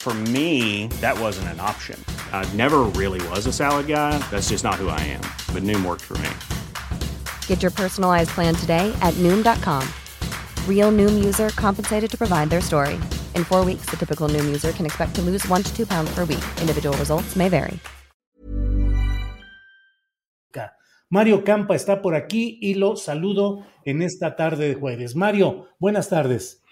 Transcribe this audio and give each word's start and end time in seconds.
For 0.00 0.14
me, 0.32 0.86
that 1.02 1.20
wasn't 1.20 1.48
an 1.48 1.60
option. 1.60 2.02
I 2.32 2.50
never 2.54 2.84
really 2.96 3.20
was 3.28 3.44
a 3.44 3.52
salad 3.52 3.86
guy. 3.86 4.16
That's 4.30 4.48
just 4.48 4.64
not 4.64 4.76
who 4.76 4.88
I 4.88 4.98
am. 5.00 5.20
But 5.52 5.62
Noom 5.62 5.84
worked 5.84 6.00
for 6.00 6.16
me. 6.24 6.30
Get 7.46 7.60
your 7.60 7.70
personalized 7.70 8.30
plan 8.30 8.54
today 8.54 8.90
at 9.02 9.12
Noom.com. 9.18 9.86
Real 10.66 10.90
Noom 10.90 11.22
user 11.22 11.50
compensated 11.50 12.10
to 12.12 12.16
provide 12.16 12.48
their 12.48 12.62
story. 12.62 12.98
In 13.34 13.44
four 13.44 13.62
weeks, 13.62 13.90
the 13.90 13.98
typical 13.98 14.26
Noom 14.26 14.46
user 14.46 14.72
can 14.72 14.86
expect 14.86 15.14
to 15.16 15.22
lose 15.22 15.46
one 15.48 15.62
to 15.62 15.76
two 15.76 15.84
pounds 15.84 16.10
per 16.14 16.24
week. 16.24 16.44
Individual 16.62 16.96
results 16.96 17.36
may 17.36 17.50
vary. 17.50 17.78
Mario 21.12 21.42
Campa 21.42 21.74
está 21.74 22.02
por 22.02 22.14
aquí 22.14 22.56
y 22.62 22.74
lo 22.74 22.94
saludo 22.94 23.66
en 23.84 24.00
esta 24.00 24.36
tarde 24.36 24.68
de 24.68 24.76
jueves. 24.76 25.16
Mario, 25.16 25.66
buenas 25.80 26.08
tardes. 26.08 26.62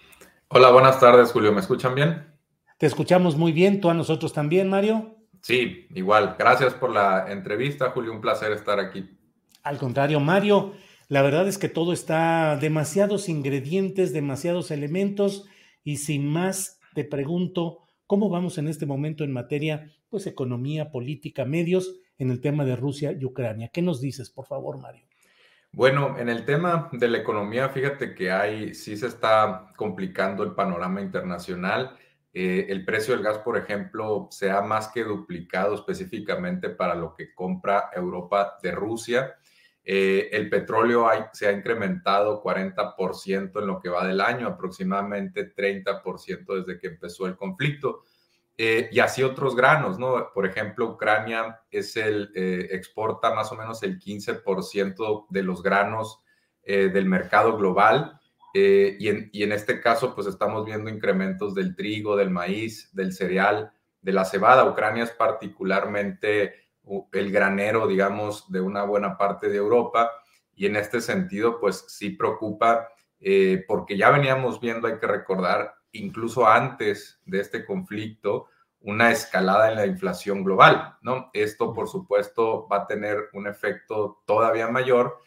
Hola, 0.47 0.71
buenas 0.71 1.01
tardes, 1.01 1.33
Julio. 1.33 1.53
¿Me 1.53 1.59
escuchan 1.59 1.97
bien? 1.97 2.28
Te 2.79 2.87
escuchamos 2.87 3.37
muy 3.37 3.53
bien, 3.53 3.81
tú 3.81 3.91
a 3.91 3.95
nosotros 3.95 4.33
también, 4.33 4.69
Mario. 4.69 5.17
Sí, 5.43 5.89
igual. 5.95 6.37
Gracias 6.39 6.75
por 6.75 6.93
la 6.93 7.31
entrevista, 7.31 7.91
Julio. 7.91 8.13
Un 8.13 8.21
placer 8.21 8.53
estar 8.53 8.79
aquí. 8.79 9.19
Al 9.65 9.79
contrario, 9.79 10.21
Mario, 10.21 10.75
la 11.09 11.23
verdad 11.23 11.49
es 11.49 11.59
que 11.59 11.69
todo 11.69 11.93
está 11.93 12.57
demasiados 12.57 13.29
ingredientes, 13.29 14.13
demasiados 14.13 14.71
elementos 14.71 15.47
y 15.83 15.97
sin 15.97 16.29
más 16.29 16.81
te 16.95 17.05
pregunto, 17.05 17.81
¿cómo 18.07 18.31
vamos 18.31 18.59
en 18.59 18.69
este 18.69 18.87
momento 18.87 19.25
en 19.25 19.33
materia 19.33 19.91
pues 20.09 20.27
economía, 20.27 20.91
política, 20.91 21.45
medios 21.45 21.97
en 22.17 22.31
el 22.31 22.41
tema 22.41 22.65
de 22.65 22.77
Rusia 22.77 23.13
y 23.13 23.25
Ucrania? 23.25 23.71
¿Qué 23.73 23.83
nos 23.83 24.01
dices, 24.01 24.31
por 24.31 24.47
favor, 24.47 24.79
Mario? 24.79 25.05
Bueno, 25.73 26.17
en 26.19 26.29
el 26.29 26.45
tema 26.45 26.89
de 26.93 27.09
la 27.09 27.19
economía, 27.19 27.69
fíjate 27.69 28.15
que 28.15 28.31
hay, 28.31 28.75
sí 28.75 28.97
se 28.97 29.07
está 29.07 29.73
complicando 29.77 30.43
el 30.43 30.53
panorama 30.53 31.01
internacional. 31.01 31.97
Eh, 32.33 32.67
el 32.69 32.85
precio 32.85 33.15
del 33.15 33.25
gas, 33.25 33.39
por 33.39 33.57
ejemplo, 33.57 34.29
se 34.31 34.51
ha 34.51 34.61
más 34.61 34.89
que 34.89 35.03
duplicado 35.03 35.75
específicamente 35.75 36.69
para 36.69 36.95
lo 36.95 37.15
que 37.15 37.35
compra 37.35 37.91
Europa 37.95 38.59
de 38.63 38.71
Rusia. 38.73 39.35
Eh, 39.83 40.29
el 40.33 40.51
petróleo 40.51 41.09
se 41.33 41.49
ha 41.49 41.53
incrementado 41.53 42.43
40% 42.43 43.61
en 43.61 43.67
lo 43.67 43.81
que 43.81 43.89
va 43.89 44.07
del 44.07 44.21
año, 44.21 44.47
aproximadamente 44.47 45.55
30% 45.55 46.65
desde 46.65 46.79
que 46.79 46.89
empezó 46.89 47.27
el 47.27 47.37
conflicto. 47.37 48.05
Eh, 48.57 48.91
y 48.93 48.99
así 48.99 49.23
otros 49.23 49.57
granos, 49.57 49.99
¿no? 49.99 50.31
Por 50.35 50.45
ejemplo, 50.45 50.91
Ucrania 50.91 51.61
es 51.71 51.97
el, 51.97 52.31
exporta 52.35 53.33
más 53.33 53.51
o 53.53 53.55
menos 53.55 53.83
el 53.83 53.99
15% 53.99 55.27
de 55.31 55.43
los 55.43 55.63
granos 55.63 56.23
del 56.65 57.07
mercado 57.07 57.57
global 57.57 58.18
eh, 58.55 58.97
y, 58.99 59.43
en, 59.43 59.53
este 59.53 59.81
caso, 59.81 60.15
pues 60.15 60.27
estamos 60.27 60.65
viendo 60.65 60.91
incrementos 60.91 61.55
del 61.55 61.77
trigo, 61.77 62.17
del 62.17 62.31
maíz, 62.31 62.91
del 62.95 63.13
cereal, 63.13 63.73
de 64.01 64.13
la 64.13 64.25
cebada. 64.25 64.65
Ucrania 64.65 65.05
es 65.05 65.11
particularmente 65.11 66.69
el 67.13 67.31
granero, 67.31 67.87
digamos, 67.87 68.51
de 68.51 68.61
una 68.61 68.85
buena 68.85 69.17
parte 69.19 69.49
de 69.49 69.57
Europa. 69.57 70.11
Y 70.55 70.67
en 70.67 70.77
este 70.77 71.01
sentido, 71.01 71.61
pues 71.61 71.85
sí 71.89 72.11
preocupa, 72.11 72.89
eh, 73.21 73.65
porque 73.69 73.97
ya 73.97 74.11
veníamos 74.11 74.61
viendo, 74.61 74.89
hay 74.89 74.99
que 74.99 75.07
recordar, 75.07 75.75
incluso 75.93 76.47
antes 76.47 77.21
de 77.27 77.41
este 77.41 77.65
conflicto, 77.65 78.47
una 78.81 79.11
escalada 79.11 79.71
en 79.71 79.77
la 79.77 79.87
inflación 79.87 80.45
global, 80.45 80.97
¿no? 81.03 81.31
Esto, 81.33 81.75
por 81.75 81.89
supuesto, 81.89 82.67
va 82.69 82.79
a 82.79 82.87
tener 82.87 83.29
un 83.33 83.47
efecto 83.47 84.23
todavía 84.25 84.69
mayor 84.69 85.19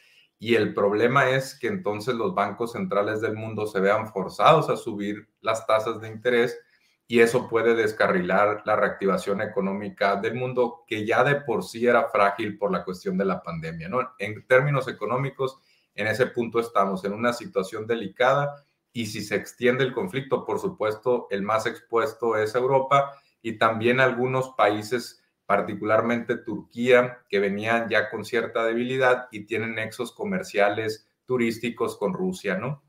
y 0.44 0.56
el 0.56 0.74
problema 0.74 1.29
es 1.29 1.53
que 1.53 1.68
entonces 1.68 2.16
los 2.16 2.34
bancos 2.34 2.72
centrales 2.72 3.22
del 3.22 3.35
mundo 3.35 3.68
se 3.68 3.79
vean 3.79 4.07
forzados 4.12 4.72
a 4.72 4.75
subir 4.75 5.29
las 5.40 5.68
tasas 5.68 6.02
de 6.02 6.07
interés 6.07 6.59
y 7.07 7.19
eso 7.19 7.47
puede 7.47 7.75
descarrilar 7.75 8.63
la 8.66 8.75
reactivación 8.75 9.41
económica 9.41 10.16
del 10.16 10.34
mundo 10.34 10.84
que 10.88 11.06
ya 11.06 11.24
de 11.24 11.35
por 11.35 11.63
sí 11.63 11.85
era 11.85 12.09
frágil 12.09 12.57
por 12.57 12.72
la 12.72 12.84
cuestión 12.84 13.19
de 13.19 13.25
la 13.25 13.44
pandemia. 13.44 13.88
¿no? 13.88 14.13
En 14.18 14.47
términos 14.47 14.88
económicos, 14.88 15.59
en 15.94 16.07
ese 16.07 16.25
punto 16.25 16.59
estamos 16.59 17.06
en 17.06 17.13
una 17.13 17.34
situación 17.34 17.85
delicada 17.85 18.66
y 18.91 19.06
si 19.06 19.22
se 19.22 19.35
extiende 19.35 19.84
el 19.84 19.94
conflicto, 19.94 20.44
por 20.44 20.57
supuesto, 20.57 21.28
el 21.30 21.44
más 21.44 21.68
expuesto 21.68 22.35
es 22.35 22.56
Europa 22.56 23.16
y 23.44 23.59
también 23.59 24.00
algunos 24.00 24.56
países 24.57 25.20
particularmente 25.51 26.38
Turquía, 26.38 27.17
que 27.28 27.39
venían 27.39 27.89
ya 27.89 28.09
con 28.09 28.23
cierta 28.23 28.63
debilidad 28.63 29.28
y 29.34 29.41
tienen 29.41 29.75
nexos 29.75 30.13
comerciales 30.13 31.09
turísticos 31.25 31.97
con 31.97 32.13
Rusia, 32.13 32.57
¿no? 32.57 32.81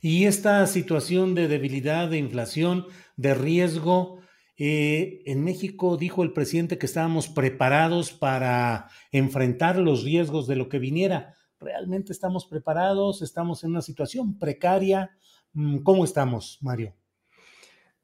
Y 0.00 0.24
esta 0.24 0.66
situación 0.66 1.36
de 1.36 1.46
debilidad, 1.46 2.08
de 2.08 2.18
inflación, 2.18 2.86
de 3.16 3.34
riesgo, 3.34 4.18
eh, 4.56 5.22
en 5.24 5.44
México 5.44 5.96
dijo 5.96 6.24
el 6.24 6.32
presidente 6.32 6.78
que 6.78 6.86
estábamos 6.86 7.28
preparados 7.28 8.10
para 8.10 8.88
enfrentar 9.12 9.76
los 9.76 10.02
riesgos 10.02 10.48
de 10.48 10.56
lo 10.56 10.68
que 10.68 10.80
viniera. 10.80 11.34
¿Realmente 11.60 12.10
estamos 12.10 12.44
preparados? 12.44 13.22
¿Estamos 13.22 13.62
en 13.62 13.70
una 13.70 13.82
situación 13.82 14.36
precaria? 14.36 15.12
Mm, 15.52 15.84
¿Cómo 15.84 16.02
estamos, 16.02 16.58
Mario? 16.60 16.92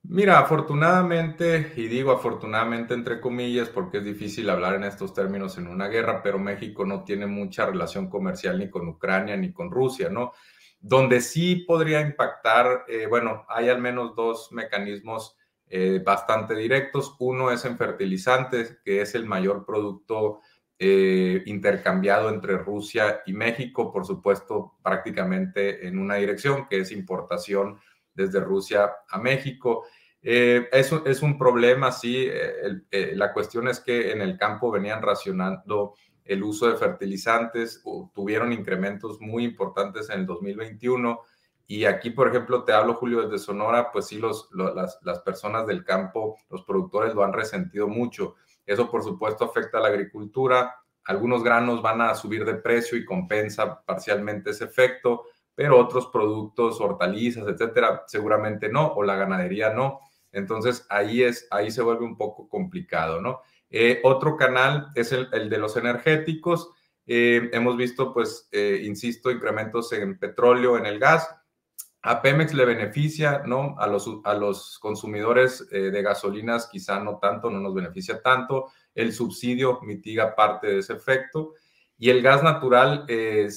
Mira, 0.09 0.39
afortunadamente, 0.39 1.73
y 1.77 1.89
digo 1.89 2.13
afortunadamente 2.13 2.95
entre 2.95 3.21
comillas, 3.21 3.69
porque 3.69 3.99
es 3.99 4.05
difícil 4.05 4.49
hablar 4.51 4.75
en 4.75 4.85
estos 4.85 5.13
términos 5.13 5.59
en 5.59 5.67
una 5.67 5.89
guerra, 5.89 6.23
pero 6.23 6.39
México 6.39 6.85
no 6.85 7.03
tiene 7.03 7.27
mucha 7.27 7.67
relación 7.67 8.09
comercial 8.09 8.59
ni 8.59 8.71
con 8.71 8.87
Ucrania 8.89 9.37
ni 9.37 9.53
con 9.53 9.71
Rusia, 9.71 10.09
¿no? 10.09 10.33
Donde 10.79 11.21
sí 11.21 11.57
podría 11.57 12.01
impactar, 12.03 12.85
eh, 12.87 13.07
bueno, 13.09 13.47
hay 13.49 13.69
al 13.69 13.81
menos 13.81 14.15
dos 14.15 14.53
mecanismos 14.53 15.37
eh, 15.67 16.01
bastante 16.05 16.55
directos. 16.55 17.17
Uno 17.19 17.51
es 17.51 17.65
en 17.65 17.77
fertilizantes, 17.77 18.79
que 18.85 19.01
es 19.01 19.17
el 19.17 19.27
mayor 19.27 19.67
producto 19.67 20.41
eh, 20.79 21.43
intercambiado 21.47 22.29
entre 22.29 22.59
Rusia 22.59 23.23
y 23.27 23.33
México, 23.33 23.91
por 23.93 24.07
supuesto, 24.07 24.75
prácticamente 24.85 25.89
en 25.89 25.99
una 25.99 26.17
dirección, 26.17 26.69
que 26.69 26.81
es 26.81 26.93
importación 26.93 27.81
desde 28.17 28.41
Rusia 28.41 28.91
a 29.09 29.19
México. 29.19 29.85
Eh, 30.29 30.69
eso 30.73 31.07
es 31.07 31.23
un 31.23 31.39
problema, 31.39 31.93
sí. 31.93 32.27
Eh, 32.29 33.13
la 33.15 33.33
cuestión 33.33 33.69
es 33.69 33.79
que 33.79 34.11
en 34.11 34.21
el 34.21 34.37
campo 34.37 34.73
venían 34.73 35.01
racionando 35.01 35.95
el 36.25 36.43
uso 36.43 36.69
de 36.69 36.77
fertilizantes, 36.77 37.81
tuvieron 38.13 38.53
incrementos 38.53 39.21
muy 39.21 39.45
importantes 39.45 40.11
en 40.11 40.21
el 40.21 40.27
2021. 40.27 41.21
Y 41.69 41.85
aquí, 41.85 42.11
por 42.11 42.27
ejemplo, 42.27 42.65
te 42.65 42.73
hablo, 42.73 42.95
Julio, 42.95 43.23
desde 43.23 43.39
Sonora, 43.39 43.93
pues 43.93 44.07
sí, 44.07 44.19
los, 44.19 44.49
las, 44.53 44.99
las, 45.03 45.21
personas 45.21 45.65
del 45.65 45.85
campo, 45.85 46.37
los 46.51 46.65
productores 46.65 47.15
lo 47.15 47.23
han 47.23 47.33
resentido 47.33 47.87
mucho. 47.87 48.35
Eso, 48.67 48.91
por 48.91 49.05
supuesto, 49.05 49.45
afecta 49.45 49.79
a 49.79 49.83
la 49.83 49.89
agricultura. 49.89 50.75
Algunos 51.05 51.45
granos 51.45 51.83
van 51.83 52.01
a 52.01 52.17
subir 52.17 52.45
de 52.45 52.55
precio 52.55 52.99
y 52.99 53.05
compensa 53.05 53.81
parcialmente 53.85 54.51
ese 54.51 54.65
efecto, 54.65 55.27
pero 55.55 55.79
otros 55.79 56.09
productos, 56.09 56.81
hortalizas, 56.81 57.47
etcétera, 57.47 58.03
seguramente 58.09 58.69
no, 58.69 58.89
o 58.89 59.05
la 59.05 59.15
ganadería 59.15 59.73
no. 59.73 60.01
Entonces 60.37 60.87
ahí, 60.89 61.23
es, 61.23 61.49
ahí 61.51 61.71
se 61.71 61.83
vuelve 61.83 62.05
un 62.05 62.17
poco 62.17 62.49
complicado, 62.49 63.21
¿no? 63.21 63.41
Eh, 63.71 64.01
otro 64.05 64.37
canal 64.37 64.89
es 64.95 65.13
el, 65.13 65.51
de 65.51 65.59
los 65.59 65.77
energéticos. 65.77 66.71
Eh, 67.07 67.51
hemos 67.53 67.77
visto, 67.77 68.13
pues, 68.13 68.49
eh, 68.53 68.83
insisto, 68.85 69.31
incrementos 69.31 69.93
en 69.93 70.19
petróleo, 70.19 70.77
en 70.77 70.87
el 70.87 70.99
gas. 70.99 71.29
A 72.03 72.23
Pemex 72.23 72.55
le 72.55 72.65
beneficia, 72.65 73.43
¿no? 73.45 73.75
A 73.79 73.87
los, 73.87 74.09
a 74.25 74.35
los 74.35 74.79
consumidores 74.79 75.69
de 75.71 76.03
gasolinas 76.03 76.69
quizá 76.69 77.01
no 77.01 77.19
tanto, 77.19 77.51
no 77.51 77.59
nos 77.59 77.75
beneficia 77.75 78.23
tanto. 78.23 78.71
El 78.95 79.13
subsidio 79.13 79.81
mitiga 79.83 80.37
parte 80.37 80.69
de 80.69 80.79
ese 80.79 80.93
efecto. 80.93 81.55
Y 81.99 82.11
el 82.11 82.23
gas 82.23 82.43
natural, 82.43 83.07
eh, 83.09 83.49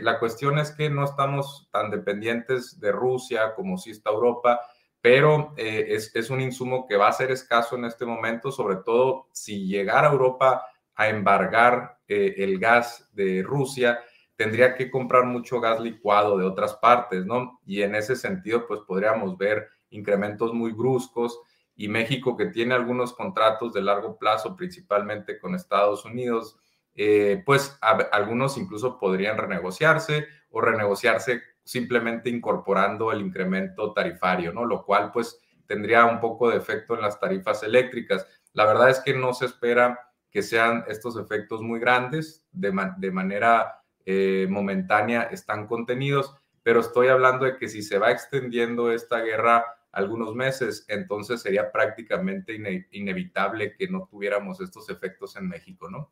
la 0.00 0.18
cuestión 0.18 0.58
es 0.58 0.70
que 0.70 0.88
no 0.88 1.04
estamos 1.04 1.68
tan 1.70 1.90
dependientes 1.90 2.80
de 2.80 2.90
Rusia 2.90 3.54
como 3.54 3.76
si 3.76 3.90
está 3.90 4.10
Europa, 4.10 4.60
pero 5.02 5.52
eh, 5.56 5.98
es, 6.14 6.30
un 6.30 6.40
insumo 6.40 6.86
que 6.86 6.96
va 6.96 7.08
a 7.08 7.12
ser 7.12 7.32
escaso 7.32 7.76
en 7.76 7.84
este 7.84 8.06
momento, 8.06 8.52
sobre 8.52 8.76
todo 8.76 9.26
si 9.32 9.66
llegara 9.66 10.08
Europa 10.12 10.64
a 10.94 11.08
embargar 11.08 11.98
eh, 12.06 12.36
el 12.38 12.60
gas 12.60 13.10
de 13.12 13.42
Rusia, 13.42 13.98
tendría 14.36 14.76
que 14.76 14.90
comprar 14.90 15.24
mucho 15.24 15.60
gas 15.60 15.80
licuado 15.80 16.38
de 16.38 16.46
otras 16.46 16.74
partes, 16.74 17.26
¿no? 17.26 17.60
Y 17.66 17.82
en 17.82 17.96
ese 17.96 18.14
sentido, 18.14 18.64
pues 18.68 18.80
podríamos 18.86 19.36
ver 19.36 19.68
incrementos 19.90 20.54
muy 20.54 20.70
bruscos 20.72 21.40
y 21.74 21.88
México 21.88 22.36
que 22.36 22.46
tiene 22.46 22.74
algunos 22.74 23.12
contratos 23.12 23.72
de 23.72 23.82
largo 23.82 24.16
plazo, 24.16 24.54
principalmente 24.54 25.40
con 25.40 25.56
Estados 25.56 26.04
Unidos, 26.04 26.56
eh, 26.94 27.42
pues 27.44 27.76
algunos 28.12 28.56
incluso 28.56 28.98
podrían 28.98 29.36
renegociarse 29.36 30.28
o 30.50 30.60
renegociarse 30.60 31.42
simplemente 31.64 32.30
incorporando 32.30 33.12
el 33.12 33.20
incremento 33.20 33.92
tarifario, 33.92 34.52
¿no? 34.52 34.64
Lo 34.64 34.84
cual 34.84 35.10
pues 35.12 35.38
tendría 35.66 36.04
un 36.04 36.20
poco 36.20 36.50
de 36.50 36.56
efecto 36.56 36.94
en 36.94 37.02
las 37.02 37.18
tarifas 37.18 37.62
eléctricas. 37.62 38.26
La 38.52 38.66
verdad 38.66 38.90
es 38.90 39.00
que 39.00 39.14
no 39.14 39.32
se 39.32 39.46
espera 39.46 40.12
que 40.30 40.42
sean 40.42 40.84
estos 40.88 41.16
efectos 41.16 41.60
muy 41.60 41.78
grandes, 41.78 42.46
de, 42.52 42.72
manera 42.72 43.82
eh, 44.06 44.46
momentánea 44.48 45.22
están 45.24 45.66
contenidos, 45.66 46.34
pero 46.62 46.80
estoy 46.80 47.08
hablando 47.08 47.44
de 47.44 47.56
que 47.58 47.68
si 47.68 47.82
se 47.82 47.98
va 47.98 48.10
extendiendo 48.10 48.90
esta 48.90 49.20
guerra 49.20 49.64
algunos 49.92 50.34
meses, 50.34 50.86
entonces 50.88 51.42
sería 51.42 51.70
prácticamente 51.70 52.58
inevitable 52.92 53.74
que 53.76 53.88
no 53.88 54.08
tuviéramos 54.10 54.60
estos 54.60 54.88
efectos 54.88 55.36
en 55.36 55.48
México, 55.48 55.90
¿no? 55.90 56.10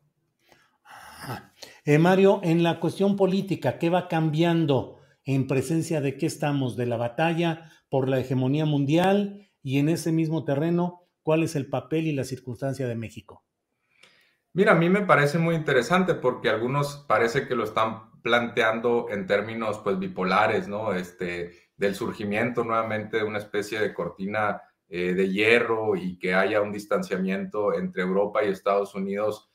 Eh, 1.83 1.97
Mario, 1.97 2.41
en 2.43 2.63
la 2.63 2.79
cuestión 2.79 3.15
política, 3.15 3.79
¿qué 3.79 3.89
va 3.89 4.07
cambiando? 4.07 5.00
¿En 5.25 5.47
presencia 5.47 6.01
de 6.01 6.17
qué 6.17 6.25
estamos? 6.25 6.75
¿De 6.75 6.85
la 6.85 6.97
batalla 6.97 7.71
por 7.89 8.09
la 8.09 8.19
hegemonía 8.19 8.65
mundial? 8.65 9.49
Y 9.61 9.77
en 9.77 9.89
ese 9.89 10.11
mismo 10.11 10.43
terreno, 10.43 11.07
¿cuál 11.21 11.43
es 11.43 11.55
el 11.55 11.69
papel 11.69 12.07
y 12.07 12.13
la 12.13 12.23
circunstancia 12.23 12.87
de 12.87 12.95
México? 12.95 13.43
Mira, 14.53 14.73
a 14.73 14.75
mí 14.75 14.89
me 14.89 15.01
parece 15.01 15.37
muy 15.37 15.55
interesante 15.55 16.15
porque 16.15 16.49
algunos 16.49 17.05
parece 17.07 17.47
que 17.47 17.55
lo 17.55 17.63
están 17.63 18.21
planteando 18.21 19.07
en 19.09 19.25
términos 19.25 19.79
pues 19.79 19.97
bipolares, 19.97 20.67
¿no? 20.67 20.93
Este, 20.93 21.51
del 21.77 21.95
surgimiento 21.95 22.63
nuevamente 22.63 23.17
de 23.17 23.23
una 23.23 23.37
especie 23.37 23.79
de 23.79 23.93
cortina 23.93 24.61
eh, 24.89 25.13
de 25.13 25.29
hierro 25.29 25.95
y 25.95 26.19
que 26.19 26.33
haya 26.33 26.61
un 26.61 26.71
distanciamiento 26.71 27.73
entre 27.73 28.03
Europa 28.03 28.43
y 28.43 28.49
Estados 28.49 28.93
Unidos 28.93 29.50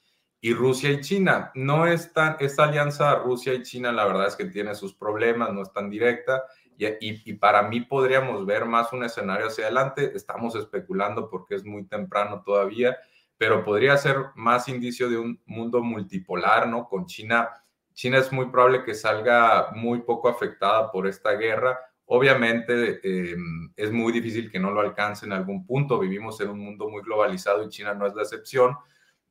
y 0.46 0.54
Rusia 0.54 0.90
y 0.92 1.00
China. 1.00 1.50
No 1.54 1.86
es 1.86 2.12
tan, 2.12 2.36
esta 2.38 2.64
alianza 2.64 3.16
Rusia 3.16 3.54
y 3.54 3.62
China 3.62 3.90
la 3.90 4.06
verdad 4.06 4.28
es 4.28 4.36
que 4.36 4.44
tiene 4.44 4.74
sus 4.74 4.94
problemas, 4.94 5.52
no 5.52 5.62
es 5.62 5.72
tan 5.72 5.90
directa 5.90 6.44
y, 6.78 6.86
y 7.00 7.34
para 7.34 7.62
mí 7.62 7.80
podríamos 7.80 8.46
ver 8.46 8.64
más 8.64 8.92
un 8.92 9.02
escenario 9.02 9.48
hacia 9.48 9.64
adelante. 9.64 10.12
Estamos 10.14 10.54
especulando 10.54 11.28
porque 11.28 11.56
es 11.56 11.64
muy 11.64 11.84
temprano 11.86 12.42
todavía 12.44 12.96
pero 13.38 13.64
podría 13.64 13.96
ser 13.96 14.16
más 14.34 14.68
indicio 14.68 15.10
de 15.10 15.18
un 15.18 15.40
mundo 15.46 15.82
multipolar, 15.82 16.68
¿no? 16.68 16.88
Con 16.88 17.06
China. 17.06 17.50
China 17.92 18.18
es 18.18 18.32
muy 18.32 18.46
probable 18.46 18.84
que 18.84 18.94
salga 18.94 19.72
muy 19.74 20.00
poco 20.00 20.28
afectada 20.28 20.90
por 20.90 21.06
esta 21.06 21.32
guerra. 21.32 21.78
Obviamente 22.06 23.00
em, 23.02 23.72
es 23.76 23.90
muy 23.90 24.12
difícil 24.12 24.50
que 24.50 24.58
no 24.58 24.70
lo 24.70 24.80
alcance 24.80 25.26
en 25.26 25.32
algún 25.32 25.66
punto. 25.66 25.98
Vivimos 25.98 26.40
en 26.40 26.50
un 26.50 26.60
mundo 26.60 26.88
muy 26.88 27.02
globalizado 27.02 27.62
y 27.64 27.68
China 27.68 27.94
no 27.94 28.06
es 28.06 28.14
la 28.14 28.22
excepción. 28.22 28.76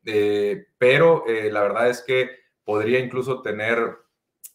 Eh, 0.05 0.67
pero 0.77 1.25
eh, 1.27 1.51
la 1.51 1.61
verdad 1.61 1.89
es 1.89 2.01
que 2.01 2.29
podría 2.63 2.99
incluso 2.99 3.41
tener, 3.41 3.97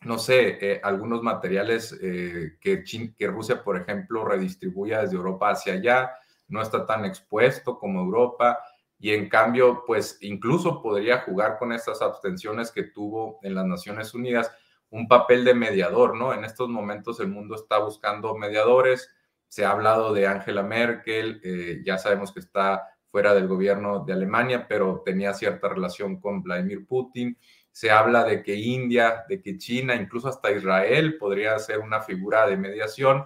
no 0.02 0.19
sé, 0.19 0.58
eh, 0.61 0.81
algunos 0.82 1.23
materiales 1.23 1.99
que, 1.99 2.85
que 2.85 3.26
Rusia, 3.26 3.62
por 3.62 3.76
ejemplo, 3.76 4.25
redistribuya 4.25 5.02
desde 5.02 5.17
Europa 5.17 5.50
hacia 5.50 5.75
allá. 5.75 6.12
No 6.49 6.62
está 6.62 6.87
tan 6.87 7.05
expuesto 7.05 7.79
como 7.79 8.00
Europa 8.00 8.58
y 8.99 9.14
en 9.14 9.29
cambio, 9.29 9.85
pues 9.87 10.19
incluso 10.20 10.82
podría 10.82 11.20
jugar 11.23 11.58
con 11.58 11.73
estas 11.73 12.03
abstenciones 12.03 12.70
que 12.70 12.85
tuvo 12.85 13.38
en 13.43 13.55
las 13.55 13.64
Naciones 13.64 14.12
Unidas 14.14 14.53
un 14.91 15.08
papel 15.08 15.44
de 15.44 15.55
mediador, 15.55 16.17
¿no? 16.17 16.35
En 16.35 16.44
estos 16.44 16.69
momentos 16.69 17.19
el 17.20 17.29
mundo 17.29 17.55
está 17.55 17.79
buscando 17.79 18.37
mediadores, 18.37 19.11
se 19.49 19.64
ha 19.64 19.70
hablado 19.70 20.12
de 20.12 20.26
Angela 20.26 20.62
Merkel, 20.62 21.41
eh, 21.43 21.81
ya 21.85 21.96
sabemos 21.96 22.32
que 22.32 22.41
está 22.41 22.88
fuera 23.10 23.34
del 23.34 23.48
gobierno 23.48 24.04
de 24.04 24.12
Alemania, 24.12 24.66
pero 24.68 25.02
tenía 25.04 25.34
cierta 25.34 25.68
relación 25.68 26.20
con 26.20 26.42
Vladimir 26.42 26.86
Putin. 26.86 27.36
Se 27.72 27.90
habla 27.90 28.24
de 28.24 28.42
que 28.42 28.54
India, 28.54 29.24
de 29.28 29.40
que 29.40 29.58
China, 29.58 29.94
incluso 29.94 30.28
hasta 30.28 30.50
Israel 30.50 31.18
podría 31.18 31.58
ser 31.58 31.78
una 31.80 32.00
figura 32.00 32.46
de 32.46 32.56
mediación. 32.56 33.24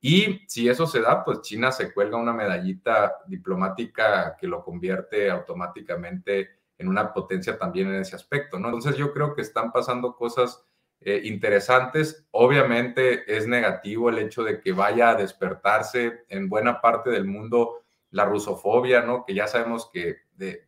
Y 0.00 0.40
si 0.48 0.68
eso 0.68 0.86
se 0.86 1.00
da, 1.00 1.24
pues 1.24 1.42
China 1.42 1.70
se 1.72 1.92
cuelga 1.92 2.16
una 2.16 2.32
medallita 2.32 3.18
diplomática 3.26 4.36
que 4.38 4.46
lo 4.46 4.64
convierte 4.64 5.30
automáticamente 5.30 6.50
en 6.78 6.88
una 6.88 7.12
potencia 7.12 7.56
también 7.56 7.88
en 7.88 8.00
ese 8.00 8.16
aspecto, 8.16 8.58
¿no? 8.58 8.68
Entonces 8.68 8.96
yo 8.96 9.12
creo 9.12 9.34
que 9.34 9.42
están 9.42 9.70
pasando 9.70 10.16
cosas 10.16 10.66
eh, 11.00 11.20
interesantes. 11.24 12.26
Obviamente 12.32 13.24
es 13.34 13.46
negativo 13.46 14.10
el 14.10 14.18
hecho 14.18 14.42
de 14.44 14.60
que 14.60 14.72
vaya 14.72 15.10
a 15.10 15.14
despertarse 15.14 16.24
en 16.28 16.48
buena 16.48 16.80
parte 16.80 17.10
del 17.10 17.24
mundo 17.24 17.81
la 18.12 18.26
rusofobia, 18.26 19.02
¿no? 19.02 19.24
Que 19.24 19.34
ya 19.34 19.48
sabemos 19.48 19.90
que 19.92 20.16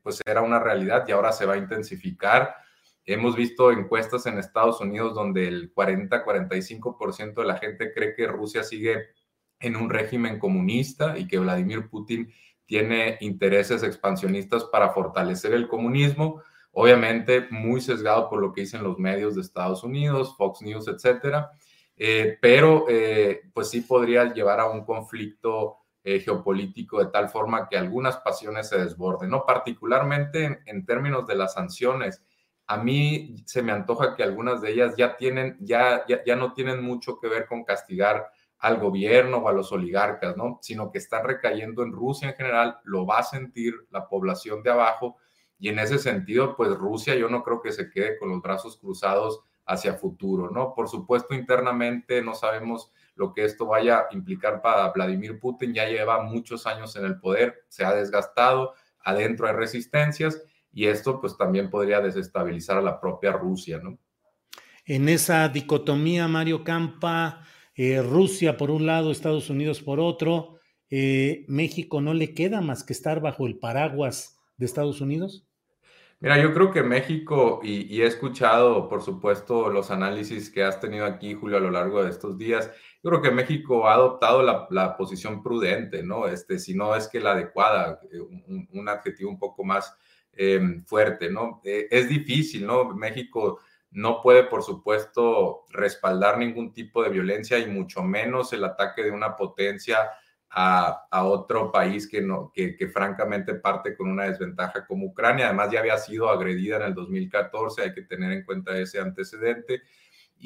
pues 0.02 0.23
era 0.26 0.43
una 0.43 0.58
realidad 0.58 1.05
y 1.06 1.12
ahora 1.12 1.32
se 1.32 1.46
va 1.46 1.55
a 1.55 1.58
intensificar. 1.58 2.55
Hemos 3.05 3.37
visto 3.37 3.70
encuestas 3.70 4.26
en 4.26 4.38
Estados 4.38 4.81
Unidos 4.81 5.14
donde 5.14 5.46
el 5.46 5.75
40-45% 5.75 7.35
de 7.35 7.44
la 7.44 7.58
gente 7.58 7.93
cree 7.93 8.14
que 8.14 8.26
Rusia 8.26 8.64
sigue 8.64 9.11
en 9.61 9.76
un 9.76 9.91
régimen 9.91 10.38
comunista 10.38 11.19
y 11.19 11.26
que 11.26 11.38
Vladimir 11.38 11.88
Putin 11.88 12.32
tiene 12.67 13.19
intereses 13.20 13.82
expansionistas 13.82 14.64
para 14.64 14.90
fortalecer 14.90 15.52
el 15.52 15.69
comunismo, 15.69 16.43
obviamente 16.73 17.47
muy 17.50 17.82
sesgado 17.82 18.31
por 18.31 18.40
lo 18.40 18.52
que 18.52 18.62
dicen 18.62 18.82
los 18.82 18.99
medios 18.99 19.35
de 19.35 19.43
Estados 19.43 19.85
Unidos, 19.85 20.35
Fox 20.38 20.62
News, 20.62 20.88
etcétera, 20.88 21.50
eh, 21.97 22.38
pero 22.40 22.87
eh, 22.88 23.43
pues 23.52 23.69
sí 23.69 23.82
podría 23.82 24.32
llevar 24.32 24.61
a 24.61 24.70
un 24.70 24.85
conflicto 24.85 25.84
eh, 26.06 26.21
geopolítico 26.21 27.03
de 27.03 27.11
tal 27.11 27.31
forma 27.31 27.67
que 27.67 27.79
algunas 27.79 28.19
pasiones 28.19 28.69
se 28.69 28.79
desborden, 28.79 29.31
¿no? 29.31 29.47
Particularmente 29.47 30.61
en, 30.67 30.85
términos 30.85 31.27
de 31.27 31.35
las 31.35 31.55
sanciones. 31.55 32.23
A 32.67 32.77
mí 32.77 33.37
se 33.47 33.62
me 33.62 33.73
antoja 33.73 34.15
que 34.15 34.23
algunas 34.23 34.61
de 34.61 34.73
ellas 34.73 34.95
ya 34.99 35.17
tienen, 35.17 35.56
ya, 35.61 36.05
ya, 36.06 36.37
no 36.37 36.53
tienen 36.53 36.83
mucho 36.83 37.19
que 37.19 37.28
ver 37.28 37.47
con 37.47 37.64
castigar 37.64 38.26
al 38.59 38.78
gobierno 38.78 39.38
o 39.38 39.49
a 39.49 39.52
los 39.55 39.73
oligarcas, 39.73 40.37
¿no? 40.37 40.59
Sino 40.61 40.90
que 40.90 40.99
están 40.99 41.25
recayendo 41.25 41.83
en 41.83 41.93
Rusia 41.93 42.28
en 42.28 42.35
general, 42.35 42.78
lo 42.85 43.07
va 43.07 43.21
a 43.21 43.23
sentir 43.23 43.75
la 43.90 44.07
población 44.07 44.62
de 44.62 44.73
abajo 44.73 45.17
y 45.59 45.71
en 45.71 45.78
ese 45.78 45.99
sentido, 45.99 46.55
pues 46.55 46.71
Rusia 46.76 47.14
yo 47.14 47.31
no 47.31 47.43
creo 47.43 47.62
que 47.62 47.73
se 47.73 47.88
quede 47.88 48.19
con 48.19 48.28
los 48.28 48.43
brazos 48.43 48.76
cruzados 48.76 49.40
hacia 49.64 49.95
futuro, 49.95 50.50
¿no? 50.50 50.75
Por 50.75 50.88
supuesto, 50.88 51.35
internamente 51.35 52.21
no 52.21 52.35
sabemos 52.35 52.93
lo 53.14 53.33
que 53.33 53.44
esto 53.44 53.66
vaya 53.66 53.99
a 53.99 54.06
implicar 54.12 54.61
para 54.61 54.90
Vladimir 54.90 55.38
Putin, 55.38 55.73
ya 55.73 55.87
lleva 55.87 56.23
muchos 56.23 56.66
años 56.66 56.94
en 56.97 57.04
el 57.04 57.18
poder, 57.18 57.64
se 57.68 57.85
ha 57.85 57.94
desgastado, 57.94 58.75
adentro 59.00 59.47
hay 59.47 59.54
resistencias 59.54 60.42
y 60.73 60.87
esto 60.87 61.21
pues 61.21 61.37
también 61.37 61.71
podría 61.71 62.00
desestabilizar 62.00 62.78
a 62.78 62.83
la 62.83 63.00
propia 63.00 63.33
Rusia, 63.33 63.80
¿no? 63.83 63.99
En 64.87 65.09
esa 65.09 65.49
dicotomía, 65.49 66.28
Mario 66.28 66.62
Campa, 66.62 67.47
eh, 67.75 68.02
Rusia 68.02 68.56
por 68.56 68.71
un 68.71 68.87
lado, 68.87 69.11
Estados 69.11 69.49
Unidos 69.49 69.80
por 69.80 69.99
otro, 69.99 70.59
eh, 70.90 71.44
México 71.49 72.00
no 72.00 72.12
le 72.12 72.35
queda 72.35 72.61
más 72.61 72.85
que 72.85 72.92
estar 72.92 73.21
bajo 73.21 73.47
el 73.47 73.59
paraguas 73.59 74.38
de 74.56 74.66
Estados 74.66 75.00
Unidos? 75.00 75.47
Mira, 76.21 76.40
yo 76.40 76.54
creo 76.54 76.71
que 76.71 76.83
México, 76.83 77.61
y, 77.62 78.00
he 78.00 78.06
escuchado, 78.06 78.88
por 78.88 79.02
supuesto, 79.02 79.68
los 79.68 79.90
análisis 79.90 80.49
que 80.49 80.62
has 80.62 80.80
tenido 80.80 81.04
aquí, 81.04 81.35
Julio, 81.35 81.59
a 81.59 81.61
lo 81.61 81.71
largo 81.71 82.02
de 82.02 82.11
estos 82.11 82.38
días, 82.38 82.71
yo 83.04 83.11
creo 83.11 83.20
que 83.20 83.30
México 83.30 83.87
ha 83.87 83.92
adoptado 83.92 84.42
la, 84.42 84.96
posición 84.96 85.42
prudente, 85.42 86.02
¿no? 86.02 86.26
Este, 86.26 86.58
si 86.58 86.75
no 86.75 86.96
es 86.96 87.06
que 87.06 87.20
la 87.20 87.32
adecuada, 87.32 88.00
eh, 88.11 88.18
un, 88.18 88.88
adjetivo 88.88 89.30
un 89.30 89.38
poco 89.38 89.62
más 89.62 89.94
fuerte, 90.87 91.30
¿no? 91.30 91.61
es 91.62 92.08
difícil, 92.08 92.66
¿no? 92.66 92.92
México 92.96 93.61
no 93.92 94.20
puede, 94.20 94.42
por 94.44 94.64
supuesto, 94.64 95.64
respaldar 95.70 96.38
ningún 96.38 96.73
tipo 96.73 97.04
de 97.04 97.11
violencia 97.11 97.58
y 97.58 97.66
mucho 97.66 98.02
menos 98.02 98.52
el 98.52 98.64
ataque 98.64 99.04
de 99.04 99.12
una 99.12 99.37
potencia 99.37 100.11
a, 100.50 101.25
otro 101.25 101.70
país 101.73 102.08
que, 102.08 102.20
no, 102.20 102.52
que, 102.54 102.88
francamente 102.92 103.54
parte 103.54 103.96
con 103.96 104.08
una 104.08 104.25
desventaja 104.25 104.87
como 104.87 105.06
Ucrania. 105.06 105.46
Además, 105.46 105.70
ya 105.70 105.80
había 105.80 105.99
sido 105.99 106.28
agredida 106.28 106.76
en 106.76 106.82
el 106.82 106.94
2014, 106.94 107.82
hay 107.82 107.94
que 107.94 108.02
tener 108.02 108.32
en 108.32 108.44
cuenta 108.44 108.76
ese 108.78 109.00
antecedente. 109.00 109.82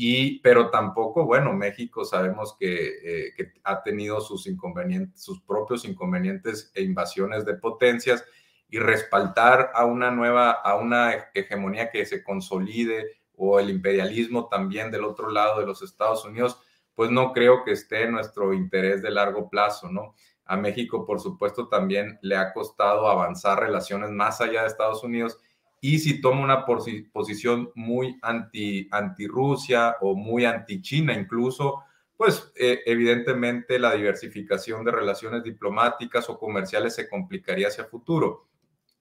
Y, 0.01 0.39
pero 0.43 0.71
tampoco, 0.71 1.25
bueno, 1.25 1.53
México 1.53 2.05
sabemos 2.05 2.55
que, 2.57 2.69
eh, 3.03 3.35
que 3.37 3.53
ha 3.65 3.83
tenido 3.83 4.21
sus 4.21 4.47
inconvenientes, 4.47 5.21
sus 5.21 5.41
propios 5.41 5.85
inconvenientes 5.85 6.71
e 6.77 6.85
invasiones 6.85 7.45
de 7.45 7.55
potencias 7.55 8.25
y 8.69 8.79
respaldar 8.79 9.73
a 9.75 9.87
una 9.87 10.13
nueva, 10.13 10.53
a 10.53 10.77
una 10.77 11.31
hegemonía 11.35 11.91
que 11.91 12.07
se 12.07 12.23
consolide 12.23 13.19
o 13.35 13.59
el 13.59 13.71
imperialismo 13.71 14.47
también 14.47 14.93
del 14.93 15.03
otro 15.03 15.31
lado 15.31 15.59
de 15.59 15.67
los 15.67 15.83
Estados 15.83 16.25
Unidos, 16.25 16.61
pues 16.95 17.11
no 17.11 17.33
creo 17.33 17.65
que 17.65 17.73
esté 17.73 18.05
en 18.05 18.13
nuestro 18.13 18.55
interés 18.55 19.03
de 19.03 19.11
largo 19.11 19.51
plazo, 19.51 19.91
¿no? 19.91 20.15
A 20.45 20.57
México, 20.57 21.05
por 21.05 21.19
supuesto, 21.19 21.67
también 21.67 22.21
le 22.23 22.37
ha 22.37 22.53
costado 22.53 23.09
avanzar 23.09 23.59
relaciones 23.59 24.11
más 24.11 24.41
allá 24.41 24.61
de 24.61 24.69
Estados 24.69 25.03
Unidos 25.03 25.41
y 25.81 25.99
si 25.99 26.21
toma 26.21 26.43
una 26.43 26.65
posición 26.65 27.71
muy 27.75 28.19
anti, 28.23 28.89
anti 28.91 29.27
Rusia 29.27 29.97
o 30.01 30.15
muy 30.15 30.45
anti 30.45 30.83
China 30.83 31.13
incluso, 31.13 31.83
pues 32.17 32.53
eh, 32.57 32.81
evidentemente 32.85 33.79
la 33.79 33.95
diversificación 33.95 34.85
de 34.85 34.91
relaciones 34.91 35.45
diplomáticas 35.45 36.29
o 36.29 36.39
comerciales 36.39 36.97
se 36.97 37.09
complicaría 37.09 37.69
hacia 37.69 37.85
futuro. 37.85 38.49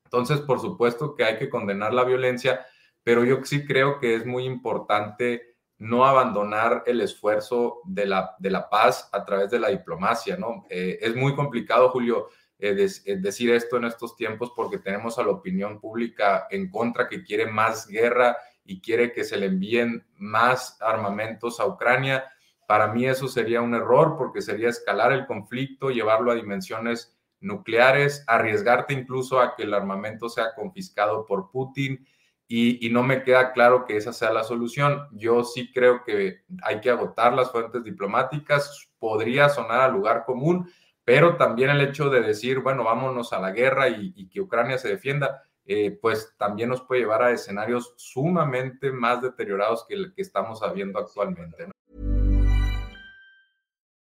Entonces, 0.03 0.39
por 0.39 0.60
supuesto 0.60 1.15
que 1.15 1.24
hay 1.24 1.38
que 1.38 1.50
condenar 1.50 1.93
la 1.93 2.03
violencia, 2.03 2.65
pero 3.03 3.25
yo 3.25 3.43
sí 3.43 3.65
creo 3.65 4.00
que 4.00 4.15
es 4.15 4.25
muy 4.25 4.46
importante 4.46 5.55
no 5.79 6.05
abandonar 6.05 6.84
el 6.86 7.01
esfuerzo 7.01 7.81
de 7.86 8.05
la, 8.05 8.36
de 8.39 8.51
la 8.51 8.69
paz 8.69 9.10
a 9.12 9.25
través 9.25 9.50
de 9.50 9.60
la 9.60 9.69
diplomacia, 9.69 10.38
¿no? 10.38 10.65
Eh, 10.69 11.00
es 11.01 11.15
muy 11.15 11.36
complicado, 11.36 11.89
Julio, 11.89 12.29
eh, 12.59 12.73
decir 12.73 13.51
esto 13.51 13.77
en 13.77 13.85
estos 13.85 14.15
tiempos 14.15 14.51
porque 14.55 14.79
tenemos 14.79 15.19
a 15.19 15.23
la 15.23 15.29
opinión 15.29 15.79
pública 15.79 16.47
en 16.49 16.69
contra 16.69 17.07
que 17.07 17.23
quiere 17.23 17.45
más 17.45 17.87
guerra 17.87 18.37
y 18.65 18.81
quiere 18.81 19.11
que 19.11 19.23
se 19.23 19.37
le 19.37 19.45
envíen 19.45 20.05
más 20.17 20.77
armamentos 20.81 21.59
a 21.59 21.65
Ucrania 21.65 22.23
para 22.67 22.87
mí 22.87 23.05
eso 23.05 23.29
sería 23.29 23.61
un 23.61 23.73
error 23.73 24.15
porque 24.17 24.41
sería 24.41 24.69
escalar 24.69 25.13
el 25.13 25.25
conflicto, 25.25 25.89
llevarlo 25.89 26.31
a 26.31 26.35
dimensiones 26.35 27.17
nucleares, 27.39 28.25
arriesgarte 28.27 28.93
incluso 28.93 29.39
a 29.39 29.55
que 29.55 29.63
el 29.63 29.73
armamento 29.73 30.27
sea 30.27 30.53
confiscado 30.53 31.25
por 31.25 31.49
Putin 31.49 32.05
y, 32.49 32.89
no 32.91 33.03
me 33.03 33.23
queda 33.23 33.51
claro 33.51 33.85
que 33.85 33.97
esa 33.97 34.13
sea 34.13 34.31
la 34.31 34.43
solución. 34.43 35.07
Yo 35.11 35.43
sí 35.43 35.71
creo 35.73 36.03
que 36.03 36.41
hay 36.61 36.81
que 36.81 36.89
agotar 36.89 37.33
las 37.33 37.51
fuentes 37.51 37.83
diplomáticas, 37.83 38.89
podría 38.99 39.49
sonar 39.49 39.81
a 39.81 39.89
lugar 39.89 40.23
común, 40.25 40.69
pero 41.07 41.37
también 41.37 41.69
el 41.69 41.79
hecho 41.79 42.09
de 42.09 42.19
decir, 42.19 42.59
bueno, 42.59 42.83
vámonos 42.83 43.31
a 43.31 43.39
la 43.39 43.51
guerra 43.51 43.87
y, 43.87 44.27
que 44.27 44.41
Ucrania 44.41 44.77
se 44.77 44.89
defienda, 44.89 45.41
eh, 45.65 45.97
pues 46.01 46.33
también 46.37 46.67
nos 46.67 46.81
puede 46.81 46.99
llevar 46.99 47.23
a 47.23 47.31
escenarios 47.31 47.93
sumamente 47.95 48.91
más 48.91 49.21
deteriorados 49.21 49.85
que 49.87 49.95
el 49.95 50.13
que 50.13 50.21
estamos 50.21 50.59
viendo 50.75 50.99
actualmente. 50.99 51.69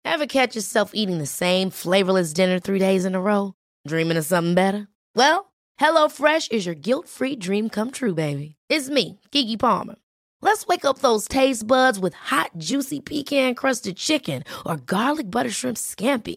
Ever 0.03 0.27
catch 0.27 0.57
yourself 0.57 0.93
eating 0.95 1.19
the 1.19 1.27
same 1.27 1.69
flavorless 1.69 2.33
dinner 2.33 2.59
three 2.59 2.79
days 2.79 3.05
in 3.05 3.15
a 3.15 3.21
row? 3.21 3.53
Dreaming 3.87 4.17
of 4.17 4.25
something 4.25 4.55
better? 4.55 4.89
Well, 5.15 5.53
HelloFresh 5.79 6.53
is 6.53 6.65
your 6.65 6.75
guilt-free 6.75 7.37
dream 7.37 7.69
come 7.69 7.91
true, 7.91 8.15
baby. 8.15 8.57
It's 8.71 8.89
me, 8.89 9.21
Kiki 9.31 9.59
Palmer. 9.59 9.97
Let's 10.41 10.67
wake 10.67 10.87
up 10.87 11.01
those 11.01 11.29
taste 11.29 11.67
buds 11.67 11.99
with 11.99 12.15
hot, 12.15 12.53
juicy 12.57 13.01
pecan-crusted 13.01 13.99
chicken 13.99 14.43
or 14.65 14.79
garlic 14.79 15.31
butter 15.31 15.51
shrimp 15.51 15.77
scampi. 15.77 16.37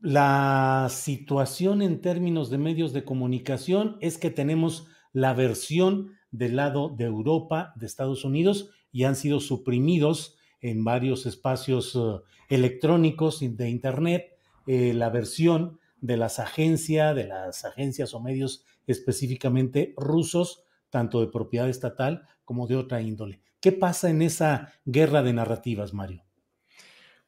La 0.00 0.88
situación 0.90 1.82
en 1.82 2.00
términos 2.00 2.48
de 2.48 2.56
medios 2.56 2.94
de 2.94 3.04
comunicación 3.04 3.98
es 4.00 4.16
que 4.16 4.30
tenemos 4.30 4.86
la 5.12 5.34
versión 5.34 6.12
del 6.30 6.56
lado 6.56 6.88
de 6.88 7.04
Europa, 7.04 7.74
de 7.76 7.84
Estados 7.84 8.24
Unidos, 8.24 8.70
y 8.92 9.04
han 9.04 9.14
sido 9.14 9.40
suprimidos 9.40 10.36
en 10.62 10.84
varios 10.84 11.26
espacios 11.26 11.94
uh, 11.96 12.22
electrónicos 12.48 13.40
de 13.40 13.68
Internet 13.68 14.38
eh, 14.66 14.94
la 14.94 15.10
versión 15.10 15.78
de 16.00 16.16
las 16.16 16.38
agencias, 16.38 17.14
de 17.14 17.24
las 17.24 17.64
agencias 17.66 18.14
o 18.14 18.20
medios 18.20 18.64
específicamente 18.86 19.92
rusos, 19.98 20.64
tanto 20.88 21.20
de 21.20 21.28
propiedad 21.28 21.68
estatal 21.68 22.26
como 22.46 22.66
de 22.66 22.76
otra 22.76 23.02
índole. 23.02 23.40
¿Qué 23.60 23.72
pasa 23.72 24.08
en 24.08 24.22
esa 24.22 24.72
guerra 24.86 25.22
de 25.22 25.34
narrativas, 25.34 25.92
Mario? 25.92 26.24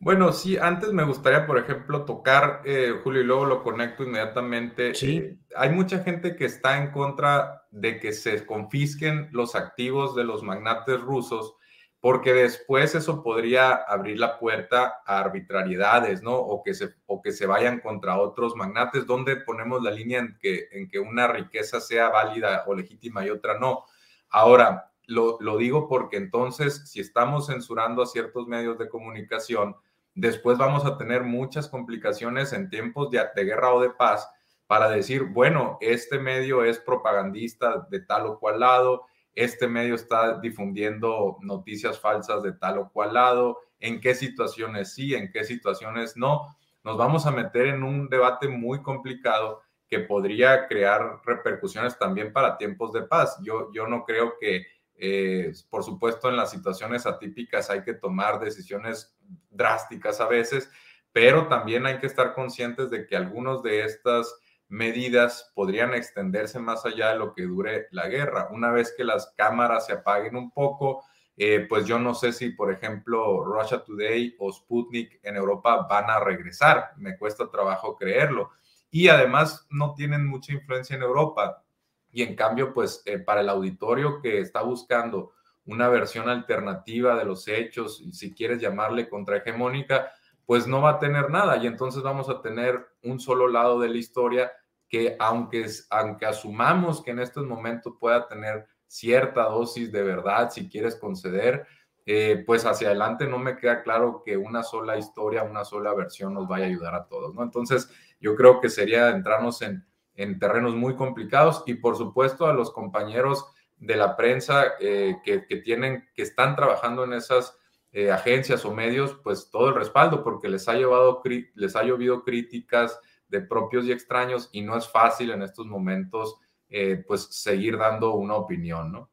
Bueno, 0.04 0.32
sí, 0.32 0.56
antes 0.56 0.92
me 0.92 1.04
gustaría, 1.04 1.46
por 1.46 1.58
ejemplo, 1.58 2.04
tocar, 2.04 2.62
eh, 2.64 2.98
Julio, 3.04 3.20
y 3.20 3.24
luego 3.24 3.44
lo 3.44 3.62
conecto 3.62 4.02
inmediatamente. 4.02 4.96
Sí. 4.96 5.18
Eh, 5.18 5.38
hay 5.54 5.70
mucha 5.70 6.00
gente 6.00 6.34
que 6.34 6.44
está 6.44 6.76
en 6.76 6.90
contra 6.90 7.62
de 7.70 8.00
que 8.00 8.12
se 8.12 8.44
confisquen 8.44 9.28
los 9.30 9.54
activos 9.54 10.16
de 10.16 10.24
los 10.24 10.42
magnates 10.42 11.00
rusos, 11.00 11.54
porque 12.00 12.34
después 12.34 12.96
eso 12.96 13.22
podría 13.22 13.74
abrir 13.74 14.18
la 14.18 14.40
puerta 14.40 15.02
a 15.06 15.20
arbitrariedades, 15.20 16.20
¿no? 16.20 16.34
O 16.34 16.64
que 16.64 16.74
se, 16.74 16.96
o 17.06 17.22
que 17.22 17.30
se 17.30 17.46
vayan 17.46 17.78
contra 17.78 18.18
otros 18.18 18.56
magnates, 18.56 19.06
donde 19.06 19.36
ponemos 19.36 19.84
la 19.84 19.92
línea 19.92 20.18
en 20.18 20.36
que, 20.40 20.66
en 20.72 20.88
que 20.88 20.98
una 20.98 21.28
riqueza 21.28 21.80
sea 21.80 22.08
válida 22.08 22.64
o 22.66 22.74
legítima 22.74 23.24
y 23.24 23.30
otra 23.30 23.56
no. 23.56 23.84
Ahora, 24.30 24.90
lo, 25.06 25.38
lo 25.40 25.58
digo 25.58 25.88
porque 25.88 26.16
entonces, 26.16 26.90
si 26.90 26.98
estamos 26.98 27.46
censurando 27.46 28.02
a 28.02 28.06
ciertos 28.06 28.48
medios 28.48 28.76
de 28.78 28.88
comunicación, 28.88 29.76
después 30.14 30.58
vamos 30.58 30.84
a 30.84 30.98
tener 30.98 31.24
muchas 31.24 31.68
complicaciones 31.68 32.52
en 32.52 32.68
tiempos 32.68 33.10
de, 33.10 33.44
guerra 33.44 33.74
o 33.74 33.80
de 33.80 33.90
paz 33.90 34.28
para 34.66 34.88
decir, 34.88 35.24
bueno, 35.24 35.78
este 35.80 36.18
medio 36.18 36.64
es 36.64 36.78
propagandista 36.78 37.86
de 37.90 38.00
tal 38.00 38.26
o 38.26 38.38
cual 38.38 38.60
lado, 38.60 39.06
este 39.34 39.66
medio 39.66 39.94
está 39.94 40.38
difundiendo 40.38 41.38
noticias 41.40 41.98
falsas 41.98 42.42
de 42.42 42.52
tal 42.52 42.78
o 42.78 42.90
cual 42.90 43.14
lado, 43.14 43.58
en 43.80 44.00
qué 44.00 44.14
situaciones 44.14 44.94
sí, 44.94 45.14
en 45.14 45.30
qué 45.30 45.44
situaciones 45.44 46.16
no. 46.16 46.56
Nos 46.84 46.96
vamos 46.96 47.26
a 47.26 47.30
meter 47.30 47.66
en 47.66 47.82
un 47.82 48.08
debate 48.08 48.48
muy 48.48 48.82
complicado 48.82 49.62
que 49.88 50.00
podría 50.00 50.66
crear 50.66 51.20
repercusiones 51.24 51.98
también 51.98 52.32
para 52.32 52.56
tiempos 52.56 52.92
de 52.92 53.02
paz. 53.02 53.38
Yo, 53.42 53.70
yo 53.72 53.86
no 53.86 54.04
creo 54.04 54.34
que 54.40 54.66
eh, 55.04 55.52
por 55.68 55.82
supuesto, 55.82 56.28
en 56.28 56.36
las 56.36 56.52
situaciones 56.52 57.06
atípicas 57.06 57.70
hay 57.70 57.82
que 57.82 57.94
tomar 57.94 58.38
decisiones 58.38 59.12
drásticas 59.52 60.20
a 60.20 60.26
veces, 60.26 60.70
pero 61.12 61.48
también 61.48 61.86
hay 61.86 61.98
que 61.98 62.06
estar 62.06 62.34
conscientes 62.34 62.90
de 62.90 63.06
que 63.06 63.16
algunas 63.16 63.62
de 63.62 63.84
estas 63.84 64.34
medidas 64.68 65.52
podrían 65.54 65.92
extenderse 65.92 66.58
más 66.58 66.86
allá 66.86 67.10
de 67.10 67.18
lo 67.18 67.34
que 67.34 67.42
dure 67.42 67.88
la 67.90 68.08
guerra. 68.08 68.48
Una 68.50 68.70
vez 68.70 68.94
que 68.96 69.04
las 69.04 69.32
cámaras 69.36 69.86
se 69.86 69.92
apaguen 69.92 70.34
un 70.34 70.50
poco, 70.50 71.04
eh, 71.36 71.66
pues 71.68 71.86
yo 71.86 71.98
no 71.98 72.14
sé 72.14 72.32
si, 72.32 72.50
por 72.50 72.72
ejemplo, 72.72 73.44
Russia 73.44 73.84
Today 73.84 74.34
o 74.38 74.50
Sputnik 74.50 75.20
en 75.22 75.36
Europa 75.36 75.86
van 75.88 76.08
a 76.08 76.20
regresar. 76.20 76.92
Me 76.96 77.18
cuesta 77.18 77.50
trabajo 77.50 77.96
creerlo. 77.96 78.50
Y 78.90 79.08
además 79.08 79.66
no 79.70 79.94
tienen 79.94 80.26
mucha 80.26 80.52
influencia 80.52 80.96
en 80.96 81.02
Europa. 81.02 81.62
Y 82.10 82.22
en 82.22 82.34
cambio, 82.34 82.72
pues 82.72 83.02
eh, 83.04 83.18
para 83.18 83.42
el 83.42 83.50
auditorio 83.50 84.20
que 84.22 84.40
está 84.40 84.62
buscando 84.62 85.32
una 85.66 85.88
versión 85.88 86.28
alternativa 86.28 87.16
de 87.16 87.24
los 87.24 87.46
hechos, 87.48 88.02
si 88.12 88.34
quieres 88.34 88.60
llamarle 88.60 89.08
contrahegemónica, 89.08 90.10
pues 90.44 90.66
no 90.66 90.82
va 90.82 90.90
a 90.90 90.98
tener 90.98 91.30
nada. 91.30 91.56
Y 91.56 91.66
entonces 91.66 92.02
vamos 92.02 92.28
a 92.28 92.40
tener 92.40 92.86
un 93.02 93.20
solo 93.20 93.48
lado 93.48 93.80
de 93.80 93.88
la 93.88 93.98
historia 93.98 94.52
que 94.88 95.16
aunque, 95.18 95.66
aunque 95.90 96.26
asumamos 96.26 97.02
que 97.02 97.12
en 97.12 97.20
estos 97.20 97.46
momentos 97.46 97.94
pueda 97.98 98.28
tener 98.28 98.66
cierta 98.86 99.44
dosis 99.44 99.90
de 99.90 100.02
verdad, 100.02 100.50
si 100.50 100.68
quieres 100.68 100.96
conceder, 100.96 101.66
eh, 102.04 102.42
pues 102.44 102.66
hacia 102.66 102.88
adelante 102.88 103.26
no 103.26 103.38
me 103.38 103.56
queda 103.56 103.82
claro 103.82 104.22
que 104.24 104.36
una 104.36 104.62
sola 104.62 104.98
historia, 104.98 105.44
una 105.44 105.64
sola 105.64 105.94
versión 105.94 106.34
nos 106.34 106.48
vaya 106.48 106.64
a 106.64 106.68
ayudar 106.68 106.94
a 106.94 107.06
todos, 107.06 107.34
¿no? 107.34 107.42
Entonces, 107.42 107.88
yo 108.20 108.34
creo 108.34 108.60
que 108.60 108.68
sería 108.68 109.10
entrarnos 109.10 109.62
en, 109.62 109.86
en 110.14 110.38
terrenos 110.38 110.74
muy 110.74 110.96
complicados 110.96 111.62
y 111.66 111.74
por 111.74 111.96
supuesto 111.96 112.46
a 112.46 112.52
los 112.52 112.70
compañeros 112.72 113.46
de 113.82 113.96
la 113.96 114.16
prensa 114.16 114.74
eh, 114.78 115.16
que, 115.24 115.56
tienen, 115.56 116.08
que 116.14 116.22
están 116.22 116.54
trabajando 116.54 117.02
en 117.02 117.14
esas 117.14 117.58
eh, 117.90 118.12
agencias 118.12 118.64
o 118.64 118.72
medios, 118.72 119.18
pues 119.24 119.50
todo 119.50 119.70
el 119.70 119.74
respaldo 119.74 120.22
porque 120.22 120.48
les 120.48 120.68
ha 120.68 120.74
llevado, 120.74 121.20
les 121.54 121.74
ha 121.74 121.82
llovido 121.82 122.22
críticas 122.22 122.98
de 123.26 123.40
propios 123.40 123.84
y 123.86 123.92
extraños 123.92 124.48
y 124.52 124.62
no 124.62 124.76
es 124.76 124.88
fácil 124.88 125.32
en 125.32 125.42
estos 125.42 125.66
momentos 125.66 126.36
eh, 126.68 127.02
pues 127.08 127.26
seguir 127.30 127.76
dando 127.76 128.14
una 128.14 128.36
opinión, 128.36 128.92
¿no? 128.92 129.10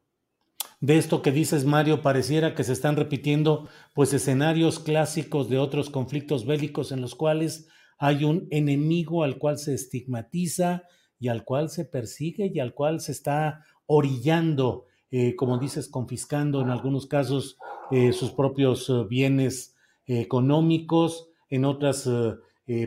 De 0.81 0.97
esto 0.97 1.23
que 1.23 1.31
dices, 1.31 1.65
Mario, 1.65 2.01
pareciera 2.03 2.53
que 2.53 2.63
se 2.63 2.71
están 2.71 2.95
repitiendo 2.95 3.67
pues 3.95 4.13
escenarios 4.13 4.79
clásicos 4.79 5.49
de 5.49 5.57
otros 5.57 5.89
conflictos 5.89 6.45
bélicos 6.45 6.91
en 6.91 7.01
los 7.01 7.15
cuales 7.15 7.67
hay 7.97 8.23
un 8.23 8.47
enemigo 8.51 9.23
al 9.23 9.39
cual 9.39 9.57
se 9.57 9.73
estigmatiza 9.73 10.83
y 11.19 11.27
al 11.27 11.43
cual 11.43 11.69
se 11.69 11.85
persigue 11.85 12.51
y 12.53 12.59
al 12.59 12.73
cual 12.73 13.01
se 13.01 13.11
está 13.11 13.65
orillando, 13.91 14.85
eh, 15.09 15.35
como 15.35 15.57
dices, 15.57 15.89
confiscando 15.89 16.61
en 16.61 16.69
algunos 16.69 17.07
casos 17.07 17.57
eh, 17.89 18.13
sus 18.13 18.31
propios 18.31 18.91
bienes 19.09 19.75
económicos, 20.05 21.27
en 21.49 21.65
otras 21.65 22.09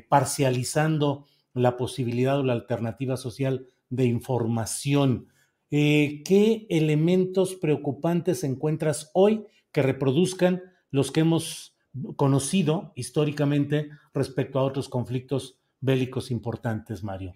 parcializando 0.08 1.26
la 1.54 1.76
posibilidad 1.76 2.38
o 2.38 2.42
la 2.42 2.52
alternativa 2.52 3.16
social 3.16 3.66
de 3.90 4.06
información. 4.06 5.28
Eh, 5.70 6.22
¿Qué 6.24 6.66
elementos 6.70 7.54
preocupantes 7.54 8.44
encuentras 8.44 9.10
hoy 9.14 9.44
que 9.72 9.82
reproduzcan 9.82 10.62
los 10.90 11.10
que 11.10 11.20
hemos 11.20 11.76
conocido 12.16 12.92
históricamente 12.94 13.90
respecto 14.14 14.58
a 14.58 14.64
otros 14.64 14.88
conflictos 14.88 15.58
bélicos 15.80 16.30
importantes, 16.30 17.02
Mario? 17.02 17.34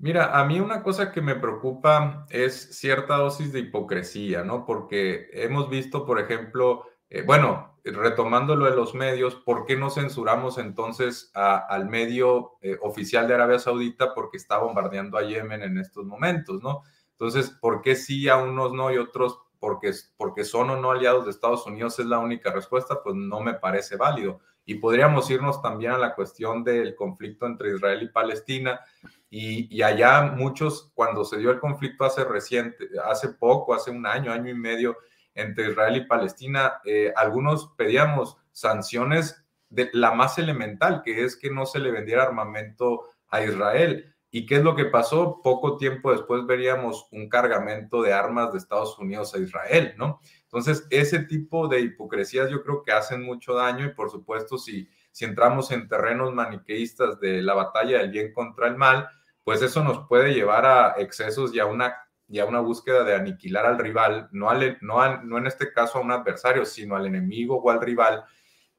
Mira, 0.00 0.38
a 0.38 0.44
mí 0.44 0.60
una 0.60 0.82
cosa 0.84 1.10
que 1.10 1.20
me 1.20 1.34
preocupa 1.34 2.24
es 2.30 2.78
cierta 2.78 3.16
dosis 3.16 3.52
de 3.52 3.58
hipocresía, 3.60 4.44
¿no? 4.44 4.64
Porque 4.64 5.28
hemos 5.32 5.68
visto, 5.68 6.06
por 6.06 6.20
ejemplo, 6.20 6.84
eh, 7.10 7.22
bueno, 7.22 7.76
retomando 7.82 8.54
lo 8.54 8.66
de 8.66 8.76
los 8.76 8.94
medios, 8.94 9.34
¿por 9.34 9.64
qué 9.66 9.76
no 9.76 9.90
censuramos 9.90 10.58
entonces 10.58 11.32
al 11.34 11.88
medio 11.88 12.58
eh, 12.62 12.76
oficial 12.80 13.26
de 13.26 13.34
Arabia 13.34 13.58
Saudita 13.58 14.14
porque 14.14 14.36
está 14.36 14.58
bombardeando 14.58 15.18
a 15.18 15.22
Yemen 15.24 15.62
en 15.62 15.78
estos 15.78 16.04
momentos, 16.06 16.62
¿no? 16.62 16.82
Entonces, 17.12 17.50
¿por 17.50 17.82
qué 17.82 17.96
sí 17.96 18.28
a 18.28 18.36
unos 18.36 18.72
no 18.72 18.92
y 18.92 18.98
otros 18.98 19.40
porque, 19.58 19.92
porque 20.16 20.44
son 20.44 20.70
o 20.70 20.76
no 20.76 20.92
aliados 20.92 21.24
de 21.24 21.32
Estados 21.32 21.66
Unidos 21.66 21.98
es 21.98 22.06
la 22.06 22.20
única 22.20 22.52
respuesta? 22.52 23.02
Pues 23.02 23.16
no 23.16 23.40
me 23.40 23.54
parece 23.54 23.96
válido. 23.96 24.38
Y 24.68 24.74
podríamos 24.74 25.30
irnos 25.30 25.62
también 25.62 25.92
a 25.92 25.98
la 25.98 26.14
cuestión 26.14 26.62
del 26.62 26.94
conflicto 26.94 27.46
entre 27.46 27.74
Israel 27.74 28.02
y 28.02 28.08
Palestina. 28.08 28.78
Y, 29.30 29.80
allá 29.80 30.20
muchos, 30.36 30.92
cuando 30.92 31.24
se 31.24 31.38
dio 31.38 31.50
el 31.50 31.58
conflicto 31.58 32.04
hace 32.04 32.22
reciente, 32.22 32.86
hace 33.02 33.30
poco, 33.30 33.72
hace 33.72 33.90
un 33.90 34.04
año, 34.04 34.30
año 34.30 34.50
y 34.50 34.54
medio, 34.54 34.98
entre 35.34 35.70
Israel 35.70 35.96
y 35.96 36.04
Palestina, 36.04 36.82
eh, 36.84 37.14
algunos 37.16 37.72
pedíamos 37.78 38.36
sanciones 38.52 39.42
de 39.70 39.88
la 39.94 40.12
más 40.12 40.36
elemental, 40.36 41.00
que 41.02 41.24
es 41.24 41.34
que 41.36 41.48
no 41.48 41.64
se 41.64 41.78
le 41.78 41.90
vendiera 41.90 42.24
armamento 42.24 43.08
a 43.28 43.42
Israel. 43.42 44.14
¿Y 44.30 44.44
qué 44.46 44.56
es 44.56 44.62
lo 44.62 44.76
que 44.76 44.84
pasó? 44.84 45.40
Poco 45.42 45.76
tiempo 45.76 46.12
después 46.12 46.44
veríamos 46.46 47.08
un 47.12 47.28
cargamento 47.28 48.02
de 48.02 48.12
armas 48.12 48.52
de 48.52 48.58
Estados 48.58 48.98
Unidos 48.98 49.34
a 49.34 49.38
Israel, 49.38 49.94
¿no? 49.96 50.20
Entonces, 50.42 50.86
ese 50.90 51.20
tipo 51.20 51.68
de 51.68 51.80
hipocresías 51.80 52.50
yo 52.50 52.62
creo 52.62 52.82
que 52.82 52.92
hacen 52.92 53.22
mucho 53.22 53.54
daño 53.54 53.86
y 53.86 53.94
por 53.94 54.10
supuesto 54.10 54.58
si, 54.58 54.88
si 55.10 55.24
entramos 55.24 55.70
en 55.70 55.88
terrenos 55.88 56.34
maniqueístas 56.34 57.18
de 57.20 57.42
la 57.42 57.54
batalla 57.54 57.98
del 57.98 58.10
bien 58.10 58.32
contra 58.32 58.68
el 58.68 58.76
mal, 58.76 59.08
pues 59.44 59.62
eso 59.62 59.82
nos 59.82 60.06
puede 60.08 60.34
llevar 60.34 60.66
a 60.66 60.94
excesos 60.98 61.54
y 61.54 61.60
a 61.60 61.66
una 61.66 61.96
y 62.28 62.40
a 62.40 62.44
una 62.44 62.60
búsqueda 62.60 63.04
de 63.04 63.14
aniquilar 63.14 63.64
al 63.64 63.78
rival, 63.78 64.28
no, 64.32 64.52
no, 64.82 65.22
no 65.22 65.38
en 65.38 65.46
este 65.46 65.72
caso 65.72 65.98
a 65.98 66.02
un 66.02 66.12
adversario, 66.12 66.66
sino 66.66 66.94
al 66.94 67.06
enemigo 67.06 67.56
o 67.56 67.70
al 67.70 67.80
rival, 67.80 68.24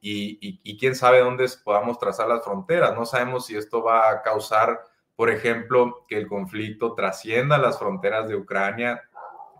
y, 0.01 0.77
quién 0.77 0.95
sabe 0.95 1.19
dónde 1.19 1.45
podamos 1.63 1.99
trazar 1.99 2.27
las 2.27 2.43
fronteras. 2.43 2.95
No 2.95 3.05
sabemos 3.05 3.45
si 3.45 3.57
esto 3.57 3.83
va 3.83 4.09
a 4.09 4.21
causar, 4.21 4.79
por 5.19 5.29
ejemplo, 5.29 6.05
que 6.07 6.15
el 6.15 6.29
conflicto 6.29 6.93
trascienda 6.93 7.57
las 7.57 7.77
fronteras 7.77 8.29
de 8.29 8.37
Ucrania, 8.37 9.01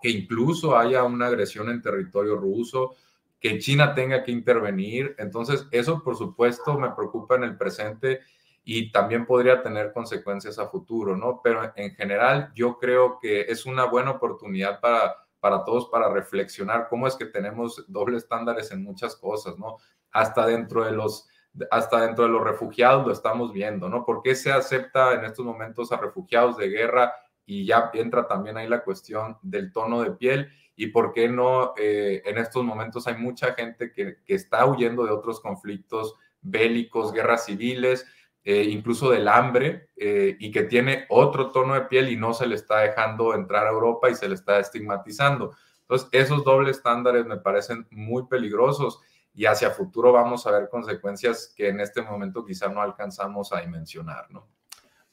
que 0.02 0.08
incluso 0.10 0.78
haya 0.78 1.04
una 1.04 1.28
agresión 1.28 1.70
en 1.70 1.82
territorio 1.82 2.38
ruso, 2.38 2.96
que 3.42 3.60
China 3.60 3.94
tenga 3.94 4.24
que 4.24 4.32
intervenir. 4.32 5.18
Entonces, 5.18 5.68
eso 5.72 6.02
por 6.02 6.16
supuesto 6.16 6.80
me 6.80 6.92
preocupa 6.92 7.36
en 7.36 7.44
el 7.44 7.58
presente 7.58 8.22
y 8.64 8.90
también 8.94 9.26
podría 9.26 9.62
tener 9.62 9.92
consecuencias 9.92 10.60
a 10.60 10.68
futuro, 10.70 11.18
¿no? 11.18 11.42
Pero 11.44 11.74
en 11.76 11.94
general 11.94 12.54
yo 12.56 12.78
creo 12.78 13.20
que 13.20 13.42
es 13.42 13.66
una 13.66 13.84
buena 13.84 14.12
oportunidad 14.12 14.80
para, 14.80 15.14
para 15.42 15.66
todos 15.66 15.90
para 15.90 16.10
reflexionar 16.10 16.88
cómo 16.90 17.06
es 17.06 17.18
que 17.18 17.26
tenemos 17.26 17.84
doble 17.90 18.16
estándares 18.16 18.72
en 18.72 18.82
muchas 18.82 19.14
cosas, 19.18 19.60
¿no? 19.60 19.76
Hasta 20.12 20.46
dentro 20.46 20.86
de 20.86 20.94
los 20.94 21.28
hasta 21.72 22.02
dentro 22.02 22.26
de 22.26 22.32
los 22.32 22.44
refugiados 22.44 23.06
lo 23.06 23.14
estamos 23.14 23.54
viendo, 23.54 23.90
¿no? 23.90 24.06
¿Por 24.06 24.22
qué 24.22 24.36
se 24.36 24.52
acepta 24.52 25.14
en 25.14 25.26
estos 25.26 25.46
momentos 25.46 25.92
a 25.92 25.98
refugiados 25.98 26.58
de 26.58 26.70
guerra 26.70 27.14
y 27.46 27.66
ya 27.66 27.90
entra 27.94 28.28
también 28.28 28.58
ahí 28.58 28.68
la 28.68 28.84
cuestión 28.84 29.38
del 29.42 29.72
tono 29.72 30.02
de 30.02 30.12
piel 30.12 30.50
y 30.76 30.88
por 30.88 31.12
qué 31.12 31.28
no 31.28 31.74
eh, 31.78 32.22
en 32.26 32.38
estos 32.38 32.64
momentos 32.64 33.08
hay 33.08 33.16
mucha 33.16 33.54
gente 33.54 33.92
que, 33.92 34.18
que 34.26 34.36
está 34.36 34.66
huyendo 34.66 35.06
de 35.06 35.12
otros 35.12 35.40
conflictos 35.42 36.16
bélicos, 36.42 37.12
guerras 37.12 37.46
civiles, 37.46 38.06
eh, 38.44 38.64
incluso 38.64 39.12
del 39.12 39.28
hambre, 39.28 39.90
eh, 39.98 40.38
y 40.40 40.52
que 40.52 40.64
tiene 40.64 41.06
otro 41.10 41.52
tono 41.52 41.74
de 41.74 41.82
piel 41.82 42.10
y 42.10 42.16
no 42.16 42.34
se 42.34 42.48
le 42.48 42.56
está 42.56 42.80
dejando 42.80 43.34
entrar 43.34 43.68
a 43.68 43.72
Europa 43.72 44.10
y 44.10 44.16
se 44.16 44.30
le 44.30 44.36
está 44.36 44.60
estigmatizando. 44.60 45.56
Entonces, 45.82 46.10
esos 46.14 46.44
dobles 46.44 46.78
estándares 46.78 47.26
me 47.26 47.38
parecen 47.38 47.86
muy 47.92 48.28
peligrosos 48.28 49.02
y 49.40 49.46
hacia 49.46 49.70
futuro 49.70 50.12
vamos 50.12 50.46
a 50.46 50.52
ver 50.52 50.68
consecuencias 50.68 51.54
que 51.56 51.70
en 51.70 51.80
este 51.80 52.02
momento 52.02 52.44
quizá 52.44 52.68
no 52.68 52.82
alcanzamos 52.82 53.54
a 53.54 53.62
dimensionar, 53.62 54.30
¿no? 54.30 54.50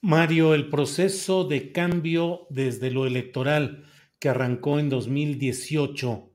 Mario, 0.01 0.53
el 0.53 0.69
proceso 0.69 1.45
de 1.45 1.71
cambio 1.71 2.49
desde 2.51 2.91
lo 2.91 3.07
electoral 3.07 3.85
que 4.19 4.29
arrancó 4.29 4.81
en 4.81 4.89
2018 4.89 6.29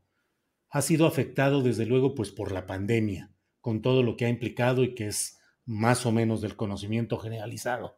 ha 0.70 0.82
sido 0.82 1.06
afectado 1.06 1.62
desde 1.62 1.86
luego 1.86 2.16
pues 2.16 2.32
por 2.32 2.54
la 2.54 2.66
pandemia, 2.66 3.34
con 3.60 3.82
todo 3.82 4.04
lo 4.04 4.16
que 4.16 4.24
ha 4.24 4.30
implicado 4.30 4.86
y 4.86 4.96
que 4.96 5.08
es 5.08 5.42
más 5.66 6.06
o 6.06 6.14
menos 6.14 6.40
del 6.40 6.56
conocimiento 6.56 7.18
generalizado. 7.18 7.98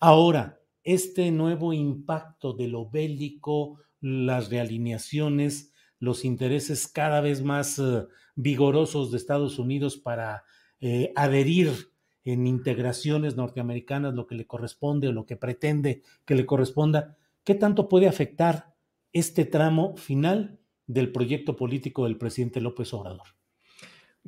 Ahora, 0.00 0.58
este 0.82 1.30
nuevo 1.30 1.72
impacto 1.72 2.54
de 2.54 2.66
lo 2.66 2.90
bélico, 2.90 3.78
las 4.00 4.50
realineaciones, 4.50 5.72
los 6.00 6.24
intereses 6.24 6.88
cada 6.88 7.20
vez 7.20 7.42
más 7.42 7.78
eh, 7.78 8.06
vigorosos 8.34 9.10
de 9.10 9.16
Estados 9.16 9.58
Unidos 9.58 9.96
para 9.96 10.44
eh, 10.80 11.12
adherir 11.16 11.90
en 12.24 12.46
integraciones 12.46 13.36
norteamericanas 13.36 14.14
lo 14.14 14.26
que 14.26 14.34
le 14.34 14.46
corresponde 14.46 15.08
o 15.08 15.12
lo 15.12 15.26
que 15.26 15.36
pretende 15.36 16.02
que 16.24 16.34
le 16.34 16.46
corresponda, 16.46 17.16
¿qué 17.42 17.54
tanto 17.54 17.88
puede 17.88 18.06
afectar 18.06 18.74
este 19.12 19.44
tramo 19.44 19.96
final 19.96 20.58
del 20.86 21.10
proyecto 21.10 21.56
político 21.56 22.04
del 22.04 22.18
presidente 22.18 22.60
López 22.60 22.92
Obrador? 22.92 23.37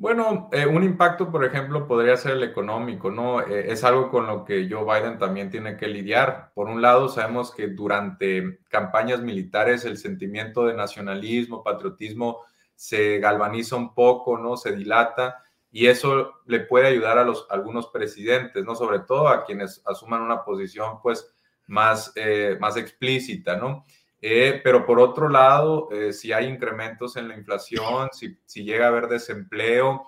Bueno, 0.01 0.49
eh, 0.51 0.65
un 0.65 0.83
impacto, 0.83 1.29
por 1.29 1.45
ejemplo, 1.45 1.87
podría 1.87 2.17
ser 2.17 2.31
el 2.31 2.41
económico, 2.41 3.11
¿no? 3.11 3.41
Eh, 3.41 3.71
es 3.71 3.83
algo 3.83 4.09
con 4.09 4.25
lo 4.25 4.43
que 4.43 4.67
Joe 4.67 4.83
Biden 4.83 5.19
también 5.19 5.51
tiene 5.51 5.77
que 5.77 5.87
lidiar. 5.87 6.51
Por 6.55 6.69
un 6.69 6.81
lado, 6.81 7.07
sabemos 7.07 7.53
que 7.53 7.67
durante 7.67 8.61
campañas 8.67 9.21
militares 9.21 9.85
el 9.85 9.99
sentimiento 9.99 10.65
de 10.65 10.73
nacionalismo, 10.73 11.63
patriotismo 11.63 12.39
se 12.73 13.19
galvaniza 13.19 13.75
un 13.75 13.93
poco, 13.93 14.39
¿no? 14.39 14.57
Se 14.57 14.75
dilata 14.75 15.43
y 15.69 15.85
eso 15.85 16.33
le 16.47 16.61
puede 16.61 16.87
ayudar 16.87 17.19
a 17.19 17.23
los 17.23 17.45
algunos 17.51 17.89
presidentes, 17.89 18.65
¿no? 18.65 18.73
Sobre 18.73 19.01
todo 19.01 19.27
a 19.27 19.45
quienes 19.45 19.83
asuman 19.85 20.23
una 20.23 20.43
posición, 20.43 20.99
pues, 21.03 21.31
más, 21.67 22.11
eh, 22.15 22.57
más 22.59 22.75
explícita, 22.75 23.55
¿no? 23.55 23.85
Eh, 24.21 24.61
pero 24.63 24.85
por 24.85 24.99
otro 24.99 25.27
lado, 25.29 25.89
eh, 25.91 26.13
si 26.13 26.31
hay 26.31 26.45
incrementos 26.45 27.17
en 27.17 27.27
la 27.27 27.35
inflación, 27.35 28.09
si, 28.11 28.37
si, 28.45 28.63
llega 28.63 28.85
a 28.85 28.89
haber 28.89 29.07
desempleo, 29.07 30.05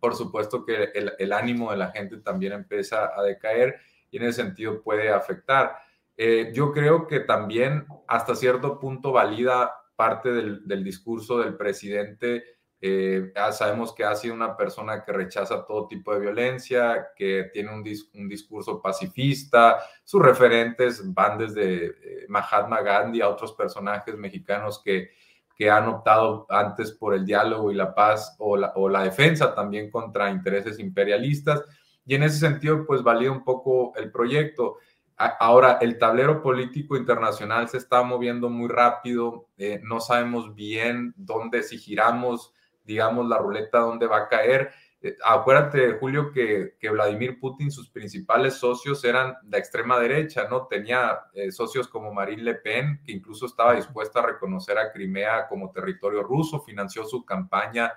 por 0.00 0.14
supuesto 0.14 0.64
que 0.64 0.90
el, 0.94 1.12
el, 1.18 1.32
ánimo 1.32 1.70
de 1.70 1.76
la 1.76 1.90
gente 1.90 2.16
también 2.18 2.54
empieza 2.54 3.10
a 3.14 3.22
decaer 3.22 3.76
y 4.10 4.16
en 4.16 4.24
ese 4.24 4.42
sentido 4.42 4.82
puede 4.82 5.10
afectar. 5.10 5.76
Eh, 6.16 6.52
yo 6.54 6.72
creo 6.72 7.06
que 7.06 7.20
también 7.20 7.86
hasta 8.06 8.34
cierto 8.34 8.78
punto 8.78 9.12
valida 9.12 9.74
parte 9.94 10.32
del, 10.32 10.66
del 10.66 10.82
discurso 10.82 11.38
del 11.38 11.56
presidente 11.56 12.44
eh, 12.86 13.32
sabemos 13.52 13.94
que 13.94 14.04
ha 14.04 14.14
sido 14.14 14.34
una 14.34 14.58
persona 14.58 15.02
que 15.02 15.10
rechaza 15.10 15.64
todo 15.64 15.88
tipo 15.88 16.12
de 16.12 16.20
violencia, 16.20 17.12
que 17.16 17.48
tiene 17.50 17.72
un, 17.72 17.82
un 18.20 18.28
discurso 18.28 18.82
pacifista. 18.82 19.78
Sus 20.04 20.20
referentes 20.20 21.02
van 21.14 21.38
desde 21.38 21.86
eh, 21.86 22.26
Mahatma 22.28 22.82
Gandhi 22.82 23.22
a 23.22 23.30
otros 23.30 23.54
personajes 23.54 24.18
mexicanos 24.18 24.82
que, 24.84 25.12
que 25.56 25.70
han 25.70 25.88
optado 25.88 26.46
antes 26.50 26.92
por 26.92 27.14
el 27.14 27.24
diálogo 27.24 27.72
y 27.72 27.74
la 27.74 27.94
paz 27.94 28.36
o 28.38 28.54
la, 28.54 28.74
o 28.74 28.90
la 28.90 29.04
defensa 29.04 29.54
también 29.54 29.90
contra 29.90 30.28
intereses 30.28 30.78
imperialistas. 30.78 31.64
Y 32.04 32.16
en 32.16 32.24
ese 32.24 32.38
sentido, 32.38 32.84
pues 32.84 33.02
valida 33.02 33.32
un 33.32 33.44
poco 33.44 33.94
el 33.96 34.12
proyecto. 34.12 34.76
Ahora, 35.16 35.78
el 35.80 35.96
tablero 35.96 36.42
político 36.42 36.98
internacional 36.98 37.66
se 37.70 37.78
está 37.78 38.02
moviendo 38.02 38.50
muy 38.50 38.68
rápido, 38.68 39.48
eh, 39.56 39.80
no 39.82 40.00
sabemos 40.00 40.54
bien 40.54 41.14
dónde, 41.16 41.62
si 41.62 41.78
giramos 41.78 42.52
digamos, 42.84 43.26
la 43.28 43.38
ruleta 43.38 43.78
dónde 43.78 44.06
va 44.06 44.18
a 44.18 44.28
caer. 44.28 44.70
eh, 45.00 45.16
acuérdate, 45.24 45.98
Julio, 45.98 46.32
que, 46.32 46.76
que, 46.78 46.90
Vladimir 46.90 47.38
Putin, 47.38 47.70
sus 47.70 47.90
principales 47.90 48.54
socios 48.54 49.04
eran 49.04 49.36
de 49.42 49.58
extrema 49.58 49.98
derecha, 49.98 50.46
¿no? 50.48 50.66
Tenía 50.66 51.20
eh, 51.34 51.50
socios 51.52 51.88
como 51.88 52.12
Marine 52.12 52.42
Le 52.42 52.54
Pen, 52.54 53.00
que 53.04 53.12
incluso 53.12 53.46
estaba 53.46 53.74
dispuesta 53.74 54.20
a 54.20 54.26
reconocer 54.26 54.78
a 54.78 54.92
Crimea 54.92 55.46
como 55.48 55.70
territorio 55.70 56.22
ruso, 56.22 56.60
financió 56.60 57.04
su 57.04 57.24
campaña 57.24 57.92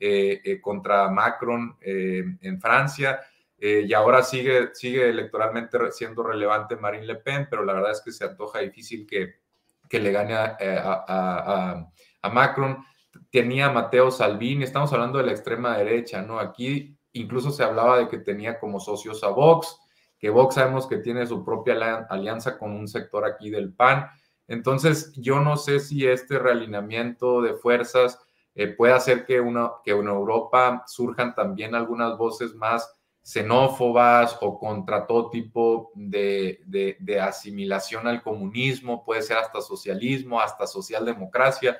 eh, 0.00 0.60
contra 0.60 1.08
Macron 1.10 1.76
en 1.80 2.60
Francia. 2.60 3.20
y 3.60 3.92
ahora 3.92 4.22
sigue, 4.22 4.70
sigue 4.72 5.08
electoralmente 5.08 5.90
siendo 5.90 6.22
relevante 6.22 6.76
Marine 6.76 7.06
Le 7.06 7.16
Pen, 7.16 7.48
pero 7.50 7.64
la 7.64 7.72
verdad 7.72 7.92
es 7.92 8.00
que 8.00 8.12
se 8.12 8.24
antoja 8.24 8.60
difícil 8.60 9.06
que, 9.06 9.40
que 9.88 9.98
le 9.98 10.12
gane 10.12 10.34
a, 10.34 10.56
a, 10.60 11.90
a 12.22 12.28
Macron 12.30 12.84
tenía 13.30 13.70
Mateo 13.70 14.10
Salvini, 14.10 14.64
estamos 14.64 14.92
hablando 14.92 15.18
de 15.18 15.26
la 15.26 15.32
extrema 15.32 15.76
derecha, 15.76 16.22
¿no? 16.22 16.38
Aquí 16.38 16.98
incluso 17.12 17.50
se 17.50 17.62
hablaba 17.64 17.98
de 17.98 18.08
que 18.08 18.18
tenía 18.18 18.58
como 18.58 18.80
socios 18.80 19.22
a 19.24 19.28
Vox, 19.28 19.78
que 20.18 20.30
Vox 20.30 20.54
sabemos 20.54 20.86
que 20.86 20.98
tiene 20.98 21.26
su 21.26 21.44
propia 21.44 22.06
alianza 22.08 22.58
con 22.58 22.72
un 22.72 22.88
sector 22.88 23.24
aquí 23.24 23.50
del 23.50 23.72
PAN. 23.72 24.06
Entonces, 24.46 25.12
yo 25.16 25.40
no 25.40 25.56
sé 25.56 25.80
si 25.80 26.06
este 26.06 26.38
realineamiento 26.38 27.42
de 27.42 27.54
fuerzas 27.54 28.18
eh, 28.54 28.68
puede 28.68 28.92
hacer 28.92 29.24
que, 29.24 29.40
una, 29.40 29.70
que 29.84 29.92
en 29.92 30.08
Europa 30.08 30.84
surjan 30.86 31.34
también 31.34 31.74
algunas 31.74 32.16
voces 32.16 32.54
más 32.54 32.92
xenófobas 33.22 34.38
o 34.40 34.58
contra 34.58 35.06
todo 35.06 35.28
tipo 35.28 35.92
de, 35.94 36.60
de 36.66 37.20
asimilación 37.20 38.06
al 38.08 38.22
comunismo, 38.22 39.04
puede 39.04 39.22
ser 39.22 39.36
hasta 39.36 39.60
socialismo, 39.60 40.40
hasta 40.40 40.66
socialdemocracia. 40.66 41.78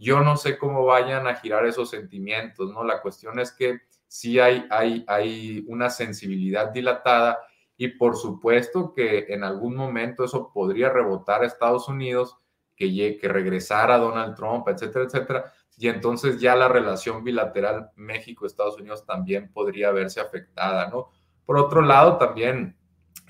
Yo 0.00 0.20
no 0.20 0.38
sé 0.38 0.56
cómo 0.56 0.86
vayan 0.86 1.26
a 1.26 1.34
girar 1.34 1.66
esos 1.66 1.90
sentimientos, 1.90 2.72
¿no? 2.72 2.82
La 2.84 3.02
cuestión 3.02 3.38
es 3.38 3.52
que 3.52 3.80
sí 4.08 4.40
hay, 4.40 4.66
hay, 4.70 5.04
hay 5.06 5.62
una 5.68 5.90
sensibilidad 5.90 6.70
dilatada 6.70 7.38
y 7.76 7.88
por 7.88 8.16
supuesto 8.16 8.94
que 8.94 9.26
en 9.28 9.44
algún 9.44 9.76
momento 9.76 10.24
eso 10.24 10.50
podría 10.54 10.88
rebotar 10.88 11.42
a 11.42 11.46
Estados 11.46 11.86
Unidos, 11.86 12.38
que, 12.74 13.18
que 13.20 13.28
regresara 13.28 13.98
Donald 13.98 14.34
Trump, 14.34 14.66
etcétera, 14.68 15.04
etcétera. 15.04 15.52
Y 15.76 15.88
entonces 15.88 16.40
ya 16.40 16.56
la 16.56 16.68
relación 16.68 17.22
bilateral 17.22 17.90
México-Estados 17.96 18.78
Unidos 18.78 19.04
también 19.04 19.52
podría 19.52 19.92
verse 19.92 20.18
afectada, 20.18 20.88
¿no? 20.88 21.10
Por 21.44 21.58
otro 21.58 21.82
lado, 21.82 22.16
también 22.16 22.79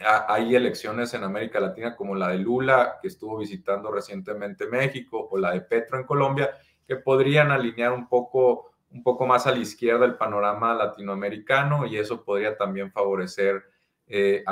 hay 0.00 0.54
elecciones 0.54 1.12
en 1.14 1.24
América 1.24 1.60
Latina 1.60 1.94
como 1.94 2.14
la 2.14 2.28
de 2.28 2.38
Lula, 2.38 2.98
que 3.02 3.08
estuvo 3.08 3.38
visitando 3.38 3.90
recientemente 3.90 4.66
México, 4.66 5.28
o 5.30 5.36
la 5.36 5.52
de 5.52 5.60
Petro 5.60 5.98
en 5.98 6.04
Colombia, 6.04 6.50
que 6.86 6.96
podrían 6.96 7.50
alinear 7.50 7.92
un 7.92 8.08
poco, 8.08 8.72
un 8.90 9.02
poco 9.02 9.26
más 9.26 9.46
a 9.46 9.52
la 9.52 9.58
izquierda 9.58 10.06
el 10.06 10.16
panorama 10.16 10.74
latinoamericano 10.74 11.86
y 11.86 11.98
eso 11.98 12.24
podría 12.24 12.56
también 12.56 12.90
favorecer, 12.90 13.62
eh, 14.06 14.42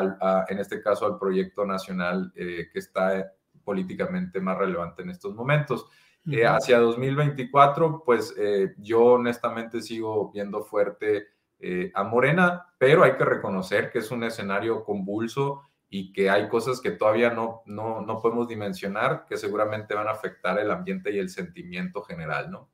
en 0.48 0.58
este 0.58 0.82
caso, 0.82 1.06
al 1.06 1.18
proyecto 1.18 1.64
nacional 1.64 2.30
eh, 2.36 2.68
que 2.72 2.78
está 2.78 3.32
políticamente 3.64 4.40
más 4.40 4.58
relevante 4.58 5.02
en 5.02 5.10
estos 5.10 5.34
momentos. 5.34 5.86
Eh, 6.30 6.46
hacia 6.46 6.78
2024, 6.78 8.02
pues 8.04 8.34
yo 8.76 9.04
honestamente 9.04 9.80
sigo 9.80 10.30
viendo 10.30 10.62
fuerte 10.62 11.37
eh, 11.60 11.90
a 11.94 12.04
Morena, 12.04 12.66
pero 12.78 13.04
hay 13.04 13.16
que 13.16 13.24
reconocer 13.24 13.90
que 13.90 13.98
es 13.98 14.10
un 14.10 14.24
escenario 14.24 14.84
convulso 14.84 15.62
y 15.90 16.12
que 16.12 16.30
hay 16.30 16.48
cosas 16.48 16.80
que 16.80 16.90
todavía 16.90 17.30
no, 17.30 17.62
no, 17.66 18.02
no 18.02 18.20
podemos 18.20 18.48
dimensionar 18.48 19.24
que 19.26 19.36
seguramente 19.36 19.94
van 19.94 20.08
a 20.08 20.12
afectar 20.12 20.58
el 20.58 20.70
ambiente 20.70 21.12
y 21.12 21.18
el 21.18 21.30
sentimiento 21.30 22.02
general, 22.02 22.50
¿no? 22.50 22.68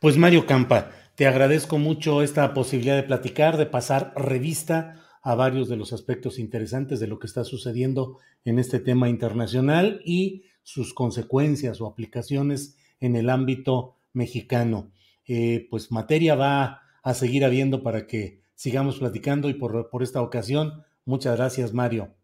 Pues 0.00 0.16
Mario 0.16 0.46
Campa, 0.46 0.90
te 1.14 1.26
agradezco 1.26 1.78
mucho 1.78 2.22
esta 2.22 2.54
posibilidad 2.54 2.96
de 2.96 3.02
platicar, 3.02 3.56
de 3.56 3.66
pasar 3.66 4.12
revista 4.16 5.00
a 5.22 5.34
varios 5.34 5.68
de 5.68 5.76
los 5.76 5.92
aspectos 5.92 6.38
interesantes 6.38 7.00
de 7.00 7.06
lo 7.06 7.18
que 7.18 7.26
está 7.26 7.44
sucediendo 7.44 8.18
en 8.44 8.58
este 8.58 8.78
tema 8.78 9.08
internacional 9.08 10.00
y 10.04 10.44
sus 10.62 10.94
consecuencias 10.94 11.80
o 11.80 11.86
aplicaciones 11.86 12.76
en 13.00 13.16
el 13.16 13.30
ámbito 13.30 13.96
mexicano. 14.12 14.90
Eh, 15.26 15.66
pues 15.70 15.90
materia 15.90 16.34
va 16.34 16.82
a 17.04 17.14
seguir 17.14 17.44
habiendo 17.44 17.82
para 17.82 18.06
que 18.06 18.40
sigamos 18.54 18.98
platicando 18.98 19.48
y 19.50 19.54
por, 19.54 19.90
por 19.90 20.02
esta 20.02 20.22
ocasión, 20.22 20.84
muchas 21.04 21.36
gracias 21.36 21.72
Mario. 21.72 22.14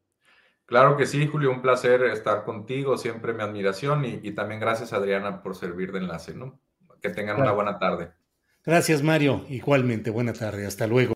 Claro 0.65 0.97
que 0.97 1.07
sí, 1.07 1.27
Julio, 1.27 1.51
un 1.51 1.61
placer 1.61 2.03
estar 2.05 2.45
contigo, 2.45 2.97
siempre 2.97 3.35
mi 3.35 3.43
admiración 3.43 4.05
y, 4.05 4.33
también 4.33 4.59
gracias 4.59 4.93
Adriana 4.93 5.43
por 5.43 5.55
servir 5.55 5.93
de 5.93 5.99
enlace, 5.99 6.35
¿no? 6.35 6.59
Que 7.03 7.11
tengan 7.11 7.41
una 7.41 7.53
buena 7.53 7.79
tarde. 7.79 8.13
Gracias 8.65 9.03
Mario, 9.03 9.45
igualmente, 9.49 10.11
buena 10.11 10.33
tarde, 10.33 10.67
hasta 10.67 10.87
luego. 10.87 11.13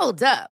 Hold 0.00 0.22
up. 0.22 0.55